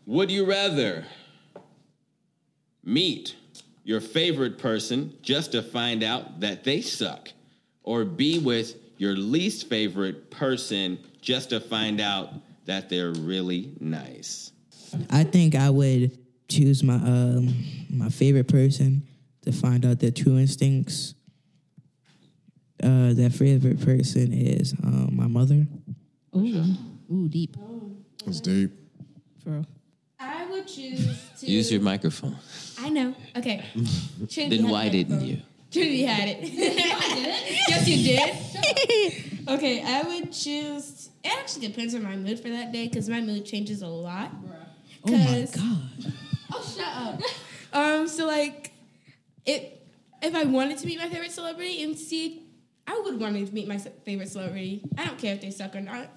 Would 0.07 0.33
you 0.33 0.45
rather 0.45 1.05
meet 2.83 3.37
your 3.85 4.01
favorite 4.01 4.59
person 4.59 5.17
just 5.23 5.53
to 5.53 5.63
find 5.63 6.03
out 6.03 6.41
that 6.41 6.65
they 6.65 6.81
suck, 6.81 7.31
or 7.85 8.05
be 8.05 8.39
with 8.39 8.75
your 8.99 9.15
least 9.15 9.69
favorite 9.69 10.31
person 10.31 10.99
just 11.21 11.51
to 11.51 11.61
find 11.61 12.01
out 12.01 12.31
that 12.67 12.89
they're 12.89 13.13
really 13.13 13.73
nice? 13.81 14.51
I 15.11 15.25
think 15.25 15.55
I 15.55 15.71
would 15.71 16.19
choose 16.49 16.83
my 16.83 16.97
um 16.97 17.55
my 17.91 18.09
favorite 18.09 18.49
person 18.49 19.07
to 19.43 19.53
find 19.53 19.85
out 19.85 20.01
their 20.01 20.11
true 20.11 20.39
instincts. 20.39 21.15
Uh, 22.83 23.15
that 23.15 23.33
favorite 23.33 23.81
person 23.81 24.33
is 24.33 24.75
um, 24.83 25.11
my 25.13 25.27
mother. 25.27 25.67
Ooh, 26.37 26.75
ooh, 27.11 27.29
deep. 27.29 27.57
That's 28.27 28.41
deep. 28.41 28.73
I 30.19 30.47
would 30.51 30.67
choose 30.67 31.19
to 31.41 31.47
Use 31.47 31.71
your 31.73 31.81
microphone. 31.81 32.37
I 32.79 32.91
know. 32.91 33.15
Okay. 33.37 33.65
Trinity 34.29 34.57
Then 34.59 34.69
why 34.69 34.85
the 34.89 35.05
didn't 35.05 35.21
you? 35.21 35.41
Trinity 35.71 36.03
had 36.03 36.29
it. 36.29 36.93
yes, 37.69 37.89
you 37.89 38.17
did. 38.17 39.49
okay, 39.49 39.83
I 39.83 40.03
would 40.03 40.33
choose. 40.33 41.11
It 41.23 41.33
actually 41.39 41.69
depends 41.69 41.95
on 41.95 42.03
my 42.03 42.17
mood 42.17 42.41
for 42.41 42.49
that 42.49 42.73
day 42.73 42.89
because 42.89 43.09
my 43.09 43.21
mood 43.21 43.45
changes 43.45 43.83
a 43.83 43.87
lot. 43.89 44.31
Oh 45.07 45.11
my 45.11 45.49
god. 45.55 46.13
Oh, 46.53 46.75
shut 46.77 46.87
up. 46.87 47.21
um, 47.73 48.09
so 48.09 48.27
like, 48.27 48.73
it 49.47 49.87
if 50.23 50.35
I 50.35 50.45
wanted 50.45 50.79
to 50.79 50.87
meet 50.87 50.99
my 50.99 51.09
favorite 51.09 51.33
celebrity 51.33 51.83
and 51.83 51.99
see, 51.99 52.43
I 52.87 53.01
would 53.05 53.21
want 53.21 53.35
to 53.47 53.53
meet 53.55 53.69
my 53.69 53.79
favorite 53.79 54.29
celebrity. 54.29 54.83
I 54.97 55.05
don't 55.05 55.19
care 55.19 55.35
if 55.35 55.41
they 55.41 55.51
suck 55.51 55.75
or 55.77 55.81
not. 55.81 56.09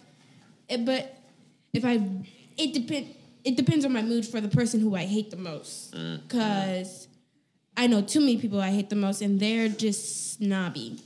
It- 0.69 0.85
but 0.85 1.17
if 1.73 1.83
I, 1.85 2.01
it 2.57 2.73
depend. 2.73 3.13
It 3.43 3.55
depends 3.55 3.85
on 3.85 3.93
my 3.93 4.01
mood 4.01 4.25
for 4.25 4.41
the 4.41 4.49
person 4.49 4.81
who 4.81 4.93
I 4.93 5.05
hate 5.05 5.29
the 5.31 5.37
most. 5.37 5.95
Cause 6.27 7.07
I 7.77 7.85
know 7.85 8.01
too 8.01 8.19
many 8.19 8.37
people 8.37 8.59
I 8.59 8.71
hate 8.71 8.89
the 8.89 8.95
most, 8.95 9.21
and 9.21 9.39
they're 9.39 9.69
just 9.69 10.33
snobby. 10.37 10.99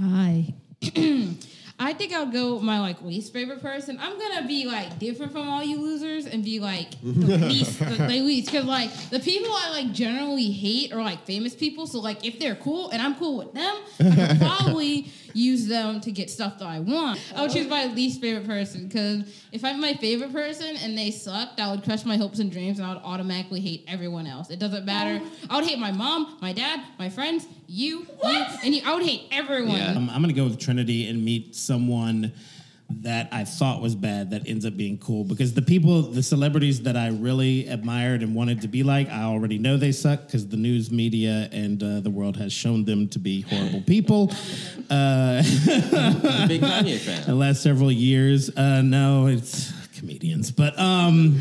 Hi. 0.00 0.54
I 1.82 1.94
think 1.94 2.12
I'll 2.12 2.30
go 2.30 2.54
with 2.54 2.62
my 2.62 2.78
like 2.78 3.00
least 3.00 3.32
favorite 3.32 3.62
person. 3.62 3.98
I'm 3.98 4.18
gonna 4.18 4.46
be 4.46 4.66
like 4.66 4.98
different 4.98 5.32
from 5.32 5.48
all 5.48 5.64
you 5.64 5.80
losers 5.80 6.26
and 6.26 6.44
be 6.44 6.60
like 6.60 6.90
the 7.02 7.38
least, 7.38 7.78
the, 7.78 7.86
the 7.86 8.20
least, 8.20 8.52
because 8.52 8.66
like 8.66 8.92
the 9.08 9.18
people 9.18 9.50
I 9.50 9.70
like 9.70 9.92
generally 9.92 10.50
hate 10.50 10.92
are 10.92 11.02
like 11.02 11.24
famous 11.24 11.54
people. 11.54 11.86
So 11.86 11.98
like 12.00 12.24
if 12.24 12.38
they're 12.38 12.54
cool 12.54 12.90
and 12.90 13.00
I'm 13.00 13.14
cool 13.14 13.38
with 13.38 13.54
them, 13.54 13.74
I 13.98 14.14
could 14.14 14.38
probably 14.46 15.10
use 15.34 15.66
them 15.66 16.00
to 16.00 16.12
get 16.12 16.30
stuff 16.30 16.58
that 16.58 16.66
I 16.66 16.80
want. 16.80 17.20
I 17.34 17.42
would 17.42 17.50
choose 17.50 17.68
my 17.68 17.86
least 17.86 18.20
favorite 18.20 18.46
person 18.46 18.86
because 18.88 19.24
if 19.52 19.64
I'm 19.64 19.80
my 19.80 19.94
favorite 19.94 20.32
person 20.32 20.76
and 20.82 20.96
they 20.96 21.10
sucked, 21.10 21.60
I 21.60 21.70
would 21.70 21.84
crush 21.84 22.04
my 22.04 22.16
hopes 22.16 22.38
and 22.38 22.50
dreams 22.50 22.78
and 22.78 22.86
I 22.86 22.94
would 22.94 23.02
automatically 23.02 23.60
hate 23.60 23.84
everyone 23.88 24.26
else. 24.26 24.50
It 24.50 24.58
doesn't 24.58 24.84
matter. 24.84 25.24
I 25.48 25.56
would 25.56 25.66
hate 25.66 25.78
my 25.78 25.92
mom, 25.92 26.38
my 26.40 26.52
dad, 26.52 26.80
my 26.98 27.08
friends, 27.08 27.46
you, 27.66 28.06
you, 28.24 28.44
and 28.64 28.74
you. 28.74 28.82
I 28.84 28.94
would 28.94 29.04
hate 29.04 29.28
everyone. 29.30 29.80
Um, 29.96 30.10
I'm 30.10 30.20
gonna 30.20 30.32
go 30.32 30.44
with 30.44 30.58
Trinity 30.58 31.08
and 31.08 31.24
meet 31.24 31.54
someone 31.54 32.32
that 33.02 33.28
I 33.32 33.44
thought 33.44 33.80
was 33.80 33.94
bad 33.94 34.30
that 34.32 34.48
ends 34.48 34.66
up 34.66 34.76
being 34.76 34.98
cool 34.98 35.24
because 35.24 35.54
the 35.54 35.62
people, 35.62 36.02
the 36.02 36.22
celebrities 36.22 36.82
that 36.82 36.96
I 36.96 37.08
really 37.08 37.66
admired 37.68 38.22
and 38.22 38.34
wanted 38.34 38.62
to 38.62 38.68
be 38.68 38.82
like, 38.82 39.08
I 39.08 39.22
already 39.22 39.58
know 39.58 39.76
they 39.76 39.92
suck 39.92 40.26
because 40.26 40.48
the 40.48 40.56
news 40.56 40.90
media 40.90 41.48
and 41.52 41.82
uh, 41.82 42.00
the 42.00 42.10
world 42.10 42.36
has 42.38 42.52
shown 42.52 42.84
them 42.84 43.08
to 43.10 43.18
be 43.18 43.42
horrible 43.42 43.82
people. 43.82 44.30
Uh, 44.90 45.42
Big 46.48 46.60
Kanye 46.62 46.98
fan. 47.04 47.26
The 47.26 47.34
last 47.34 47.62
several 47.62 47.92
years, 47.92 48.50
uh, 48.56 48.82
no, 48.82 49.26
it's 49.28 49.72
comedians, 49.98 50.50
but 50.50 50.78
um, 50.78 51.40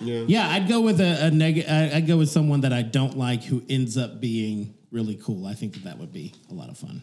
yeah. 0.00 0.48
I'd 0.48 0.66
go 0.68 0.80
with 0.80 1.00
a, 1.00 1.26
a 1.26 1.30
neg- 1.30 1.66
I- 1.68 1.96
I'd 1.96 2.06
go 2.06 2.16
with 2.16 2.30
someone 2.30 2.62
that 2.62 2.72
I 2.72 2.82
don't 2.82 3.18
like 3.18 3.44
who 3.44 3.62
ends 3.68 3.98
up 3.98 4.20
being 4.20 4.74
really 4.90 5.16
cool. 5.22 5.46
I 5.46 5.54
think 5.54 5.74
that 5.74 5.84
that 5.84 5.98
would 5.98 6.12
be 6.12 6.32
a 6.50 6.54
lot 6.54 6.68
of 6.70 6.78
fun. 6.78 7.02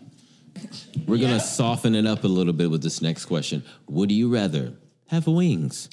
We're 1.08 1.18
gonna 1.20 1.40
soften 1.40 1.96
it 1.96 2.06
up 2.06 2.24
a 2.24 2.28
little 2.28 2.54
bit 2.54 2.70
with 2.70 2.82
this 2.84 3.02
next 3.02 3.26
question. 3.26 3.64
Would 3.88 4.12
you 4.12 4.30
rather 4.34 4.74
have 5.08 5.28
wings, 5.28 5.90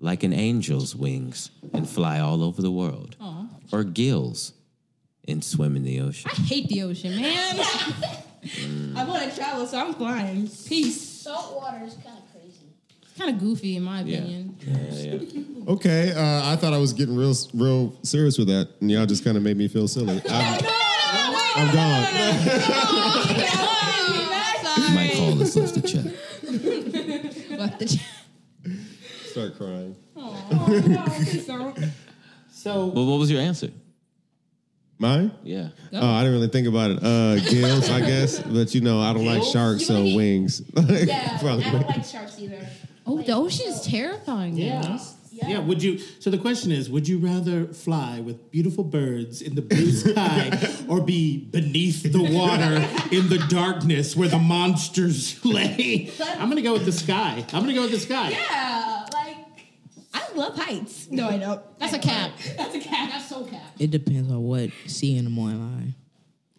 like 0.00 0.22
an 0.24 0.32
angel's 0.32 0.94
wings, 0.96 1.50
and 1.72 1.88
fly 1.88 2.18
all 2.20 2.42
over 2.42 2.60
the 2.62 2.70
world, 2.70 3.16
Aw. 3.20 3.46
or 3.72 3.84
gills 3.84 4.52
and 5.28 5.42
swim 5.44 5.76
in 5.76 5.84
the 5.84 6.00
ocean? 6.00 6.30
I 6.32 6.40
hate 6.40 6.68
the 6.68 6.82
ocean, 6.82 7.14
man. 7.20 7.56
I 8.96 9.04
want 9.04 9.28
to 9.30 9.36
travel, 9.36 9.66
so 9.66 9.78
I'm 9.78 9.94
flying. 9.94 10.48
Peace. 10.66 11.00
Salt 11.00 11.56
water 11.56 11.84
is 11.84 11.94
kind 11.94 12.16
of 12.18 12.32
crazy. 12.32 12.66
Kind 13.18 13.30
of 13.34 13.40
goofy 13.40 13.76
in 13.76 13.82
my 13.82 14.02
Yeah. 14.02 14.18
opinion. 14.18 14.56
yeah. 14.66 15.72
Okay, 15.72 16.12
uh, 16.12 16.52
I 16.52 16.56
thought 16.56 16.72
I 16.72 16.78
was 16.78 16.92
getting 16.92 17.16
real, 17.16 17.34
real 17.54 17.96
serious 18.02 18.38
with 18.38 18.46
that, 18.48 18.68
and 18.80 18.90
y'all 18.90 19.06
just 19.06 19.24
kind 19.24 19.36
of 19.36 19.42
made 19.42 19.56
me 19.56 19.66
feel 19.68 19.88
silly. 19.88 20.20
I'm, 20.28 20.64
I'm 21.56 21.74
gone. 21.74 22.06
Left 27.66 27.78
the 27.80 28.00
Start 29.30 29.56
crying. 29.58 29.96
So, 32.50 32.86
well, 32.86 33.06
what 33.06 33.18
was 33.20 33.30
your 33.30 33.40
answer? 33.40 33.68
Mine? 34.98 35.30
Yeah. 35.44 35.68
Oh, 35.92 36.08
I 36.08 36.20
didn't 36.22 36.34
really 36.34 36.48
think 36.48 36.66
about 36.66 36.90
it. 36.90 36.98
Uh, 37.02 37.36
gills, 37.48 37.90
I 37.90 38.00
guess, 38.00 38.40
but 38.46 38.74
you 38.74 38.80
know, 38.80 38.98
I 39.00 39.12
don't 39.12 39.26
like 39.26 39.40
Gills? 39.42 39.52
sharks, 39.52 39.86
so 39.86 40.02
wings. 40.02 40.62
Yeah, 40.76 41.38
Probably. 41.38 41.64
I 41.64 41.70
don't 41.70 41.86
like 41.86 42.04
sharks 42.04 42.40
either. 42.40 42.66
Oh, 43.06 43.20
the 43.22 43.32
ocean 43.34 43.66
is 43.68 43.82
terrifying. 43.82 44.56
Yeah. 44.56 44.82
guys. 44.82 45.15
Yeah. 45.44 45.58
Would 45.60 45.82
you? 45.82 45.98
So 46.20 46.30
the 46.30 46.38
question 46.38 46.72
is: 46.72 46.88
Would 46.88 47.06
you 47.08 47.18
rather 47.18 47.66
fly 47.66 48.20
with 48.20 48.50
beautiful 48.50 48.84
birds 48.84 49.42
in 49.42 49.54
the 49.54 49.62
blue 49.62 49.90
sky, 50.12 50.50
or 50.88 51.00
be 51.00 51.38
beneath 51.38 52.02
the 52.10 52.22
water 52.22 52.76
in 53.14 53.28
the 53.28 53.44
darkness 53.48 54.16
where 54.16 54.28
the 54.28 54.38
monsters 54.38 55.44
lay? 55.44 56.10
I'm 56.38 56.48
gonna 56.48 56.62
go 56.62 56.72
with 56.72 56.84
the 56.86 56.92
sky. 56.92 57.44
I'm 57.52 57.60
gonna 57.62 57.74
go 57.74 57.82
with 57.82 57.90
the 57.92 57.98
sky. 58.00 58.30
Yeah, 58.30 59.06
like 59.12 59.36
I 60.14 60.22
love 60.34 60.56
heights. 60.56 61.08
No, 61.10 61.28
I 61.28 61.38
don't. 61.38 61.60
That's 61.78 61.92
a 61.92 61.98
cap. 61.98 62.30
That's 62.56 62.74
a 62.74 62.80
cat. 62.80 63.10
That's 63.12 63.28
so 63.28 63.44
cap. 63.44 63.62
It 63.78 63.90
depends 63.90 64.30
on 64.30 64.42
what 64.42 64.70
sea 64.86 65.18
animal 65.18 65.48
am 65.48 65.78
I. 65.78 65.94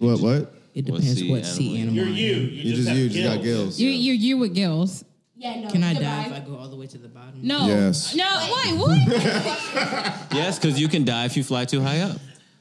What? 0.05 0.19
What? 0.21 0.53
It 0.75 0.85
What 0.85 1.01
depends 1.01 1.19
sea 1.19 1.31
what 1.31 1.45
sea 1.45 1.81
animal? 1.81 2.03
animal. 2.03 2.15
You're 2.19 2.35
I 2.35 2.37
you. 2.37 2.47
You 2.49 2.75
just, 2.75 2.91
you 2.95 3.09
just 3.09 3.23
got 3.35 3.43
gills. 3.43 3.79
You 3.79 3.89
you 3.89 4.13
you 4.13 4.37
with 4.37 4.53
gills. 4.53 5.03
Yeah, 5.39 5.59
no. 5.61 5.69
Can 5.69 5.83
I 5.83 5.93
goodbye. 5.93 6.07
die 6.09 6.25
if 6.25 6.33
I 6.33 6.39
go 6.39 6.55
all 6.57 6.67
the 6.67 6.75
way 6.75 6.87
to 6.87 6.97
the 6.97 7.07
bottom? 7.09 7.39
No. 7.43 7.67
Yes. 7.67 8.15
No. 8.15 8.25
Wait. 8.63 8.77
What? 8.77 10.23
Yes, 10.33 10.59
because 10.59 10.79
you 10.79 10.87
can 10.87 11.05
die 11.05 11.25
if 11.25 11.37
you 11.37 11.43
fly 11.43 11.65
too 11.65 11.81
high 11.81 12.01
up. 12.01 12.17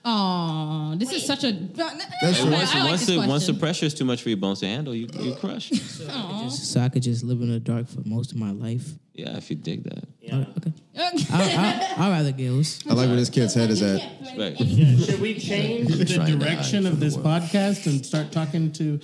Oh, 0.09 0.95
this 0.97 1.11
is 1.13 1.27
such 1.27 1.43
a. 1.43 1.51
That's 1.51 2.23
And 2.23 2.37
true. 2.37 2.51
once, 2.53 2.73
I 2.75 2.79
like 2.79 2.89
once 2.91 3.07
this 3.07 3.17
the 3.17 3.27
once 3.29 3.47
the 3.49 3.55
pressure 3.55 3.87
is 3.87 3.93
too 3.95 4.05
much 4.05 4.23
for 4.23 4.29
your 4.29 4.39
bones 4.39 4.61
to 4.61 4.67
handle, 4.67 4.95
you 4.95 5.09
you 5.19 5.35
crush. 5.35 5.69
Just, 5.71 6.73
so 6.73 6.81
I 6.81 6.89
could 6.89 7.03
just 7.03 7.25
live 7.25 7.41
in 7.41 7.51
the 7.51 7.59
dark 7.59 7.89
for 7.89 8.03
most 8.05 8.31
of 8.31 8.39
my 8.39 8.53
life. 8.53 8.89
yeah, 9.15 9.37
if 9.37 9.51
you 9.51 9.57
dig 9.57 9.83
that. 9.83 10.05
Oh, 10.33 10.47
okay. 10.59 10.73
I, 10.97 11.95
I, 11.99 12.05
I'd 12.07 12.11
rather 12.11 12.31
gills. 12.33 12.81
I 12.89 12.95
like 12.95 13.09
where 13.09 13.17
this 13.17 13.31
kid's 13.31 13.55
head 13.55 13.71
is 13.71 13.83
at. 13.83 14.01
Respect. 14.21 14.59
Should 14.59 15.21
we 15.21 15.39
change 15.41 15.89
the 15.97 16.05
direction 16.39 16.87
of 16.87 17.01
this 17.01 17.17
podcast 17.17 17.87
and 17.87 18.07
start 18.07 18.31
talking 18.31 18.71
to? 18.73 19.01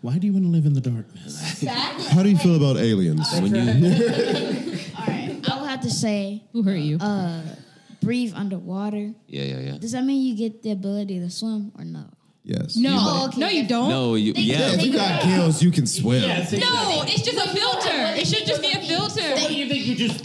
Why 0.00 0.16
do 0.18 0.26
you 0.26 0.32
want 0.32 0.46
to 0.46 0.50
live 0.50 0.64
in 0.64 0.72
the 0.72 0.80
darkness? 0.80 1.62
How 2.10 2.22
do 2.22 2.30
you 2.30 2.38
feel 2.38 2.56
about 2.56 2.76
aliens? 2.78 3.26
When 3.34 3.54
you 3.54 3.60
All 4.98 5.06
right, 5.06 5.40
I 5.50 5.60
would 5.60 5.68
have 5.68 5.82
to 5.82 5.90
say, 5.90 6.42
Who 6.52 6.62
hurt 6.62 6.76
you? 6.80 6.96
uh, 7.00 7.42
breathe 8.08 8.32
underwater. 8.34 9.12
yeah 9.26 9.44
yeah 9.52 9.60
yeah. 9.68 9.76
Does 9.78 9.92
that 9.92 10.04
mean 10.04 10.20
you 10.26 10.34
get 10.34 10.62
the 10.62 10.72
ability 10.72 11.20
to 11.20 11.28
swim 11.30 11.72
or 11.78 11.84
no? 11.84 12.04
Yes. 12.48 12.76
no. 12.76 12.96
Oh, 12.98 13.26
okay. 13.28 13.40
No, 13.40 13.48
you 13.48 13.68
don't. 13.68 13.90
No, 13.90 14.14
you 14.14 14.32
Yeah, 14.32 14.72
yeah. 14.72 14.74
if 14.74 14.82
you 14.82 14.92
got 14.94 15.22
gills, 15.22 15.62
you 15.62 15.70
can 15.70 15.86
swim. 15.86 16.22
No, 16.22 17.04
it's 17.04 17.20
just 17.20 17.36
a 17.36 17.48
filter. 17.52 18.00
It 18.16 18.26
should 18.26 18.46
just 18.46 18.62
be 18.62 18.72
a 18.72 18.80
filter. 18.80 19.28
What 19.36 19.48
do 19.48 19.54
you 19.54 19.68
think? 19.68 19.84
You 19.84 19.94
just 20.08 20.24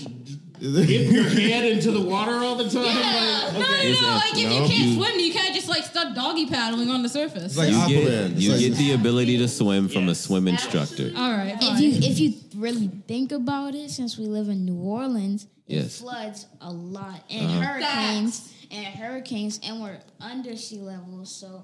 dip 0.71 1.11
your 1.11 1.23
head 1.29 1.65
into 1.65 1.91
the 1.91 2.01
water 2.01 2.31
all 2.33 2.55
the 2.55 2.69
time? 2.69 2.85
Yeah. 2.85 3.51
Like, 3.53 3.53
No, 3.53 3.59
okay. 3.61 3.91
no, 3.93 4.01
no. 4.01 4.07
Like 4.15 4.37
if 4.37 4.49
No. 4.49 4.61
you 4.63 4.67
can't 4.67 4.83
You- 4.85 4.95
swim, 4.95 5.19
you 5.19 5.33
can't 5.33 5.53
just 5.55 5.67
like 5.67 5.83
start 5.83 6.15
doggy 6.15 6.45
paddling 6.47 6.89
on 6.89 7.03
the 7.03 7.09
surface. 7.09 7.43
It's 7.43 7.57
like 7.57 7.69
You 7.71 7.87
get, 7.87 8.31
you 8.31 8.51
like- 8.51 8.59
get 8.59 8.75
the 8.77 8.91
ability 8.93 9.37
to 9.39 9.47
swim 9.47 9.89
from 9.89 10.09
a 10.09 10.15
swim 10.15 10.47
instructor. 10.47 11.11
All 11.15 11.31
right. 11.31 11.55
If 11.61 11.79
you 11.79 11.89
if 12.09 12.19
you 12.19 12.33
really 12.55 12.89
think 13.07 13.31
about 13.31 13.75
it, 13.75 13.89
since 13.91 14.17
we 14.17 14.25
live 14.25 14.49
in 14.49 14.65
New 14.65 14.75
Orleans, 14.81 15.47
it 15.67 15.75
Yes. 15.75 15.99
floods 15.99 16.45
a 16.61 16.71
lot 16.71 17.23
and 17.29 17.45
Uh-huh. 17.47 17.61
hurricanes 17.61 18.49
and 18.71 18.85
hurricanes, 18.87 19.59
and 19.63 19.81
we're 19.81 19.97
under 20.19 20.55
sea 20.55 20.79
level, 20.79 21.25
so 21.25 21.63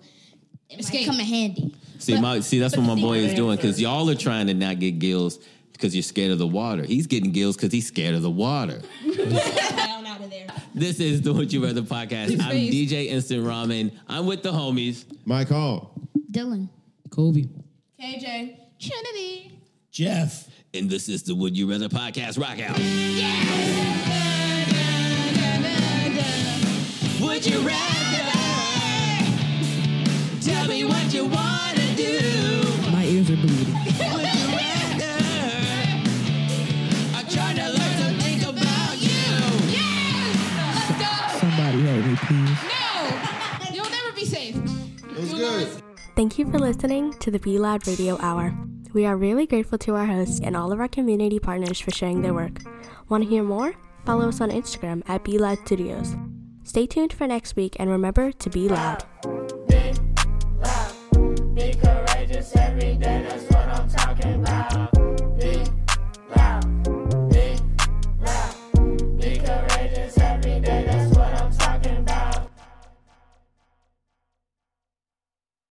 it 0.70 0.80
Escape. 0.80 1.08
might 1.08 1.14
come 1.14 1.20
in 1.22 1.26
handy. 1.26 1.74
See, 1.98 2.20
my 2.20 2.40
see 2.42 2.60
that's 2.60 2.78
what 2.78 2.86
my 2.86 2.96
boy 2.96 3.18
is 3.20 3.34
doing 3.34 3.56
because 3.58 3.80
y'all 3.82 4.10
are 4.10 4.16
trying 4.16 4.48
to 4.48 4.54
not 4.54 4.80
get 4.80 5.00
gills 5.00 5.40
because 5.80 5.96
you're 5.96 6.04
scared 6.04 6.32
of 6.32 6.40
the 6.40 6.48
water. 6.48 6.84
He's 6.84 7.08
getting 7.08 7.32
gills 7.32 7.56
because 7.56 7.72
he's 7.72 7.88
scared 7.88 8.14
of 8.14 8.22
the 8.22 8.30
water. 8.30 8.82
Down 9.16 10.06
out 10.06 10.20
of 10.22 10.30
there. 10.30 10.48
This 10.76 11.00
is 11.00 11.22
the 11.22 11.32
Would 11.32 11.54
You 11.54 11.64
Rather 11.64 11.82
podcast. 11.84 12.38
I'm. 12.42 12.52
DJ 12.52 13.08
Instant 13.08 13.46
Ramen. 13.46 13.92
I'm 14.08 14.26
with 14.26 14.44
the 14.44 14.52
homies. 14.52 15.06
Mike 15.26 15.48
Hall. 15.48 15.94
Dylan. 16.32 16.68
Kobe. 17.10 17.46
KJ. 18.02 18.58
Trinity. 18.78 19.58
Jeff. 19.90 20.50
And 20.74 20.90
this 20.90 21.08
is 21.08 21.24
the 21.24 21.34
Would 21.34 21.58
You 21.58 21.70
Rather 21.72 21.88
podcast. 21.88 22.38
Rock 22.38 22.60
out. 22.60 22.78
Would 27.22 27.46
you 27.46 27.60
rather? 27.60 27.86
Tell 30.42 30.68
me 30.68 30.84
what 30.84 31.14
you 31.14 31.26
want 31.26 31.78
to 31.78 31.96
do. 31.96 32.92
My 32.92 33.06
ears 33.06 33.30
are 33.30 33.38
bleeding. 33.38 33.89
Thank 46.20 46.38
you 46.38 46.52
for 46.52 46.60
listening 46.60 47.14
to 47.20 47.32
the 47.32 47.40
Be 47.40 47.58
Loud 47.58 47.88
Radio 47.88 48.18
Hour. 48.20 48.54
We 48.92 49.06
are 49.06 49.16
really 49.16 49.48
grateful 49.48 49.78
to 49.78 49.96
our 49.96 50.06
hosts 50.06 50.42
and 50.44 50.54
all 50.54 50.74
of 50.74 50.82
our 50.82 50.90
community 50.90 51.40
partners 51.40 51.80
for 51.80 51.92
sharing 51.92 52.22
their 52.22 52.34
work. 52.34 52.60
Want 53.08 53.24
to 53.24 53.30
hear 53.30 53.42
more? 53.42 53.74
follow 54.06 54.28
us 54.28 54.42
on 54.42 54.52
Instagram 54.52 55.02
at 55.08 55.24
Be 55.24 55.38
Loud 55.38 55.60
Studios. 55.60 56.18
Stay 56.66 56.86
tuned 56.88 57.14
for 57.14 57.26
next 57.26 57.56
week 57.56 57.78
and 57.80 57.90
remember 57.90 58.34
to 58.34 58.50
be 58.50 58.68
loud. 58.68 59.06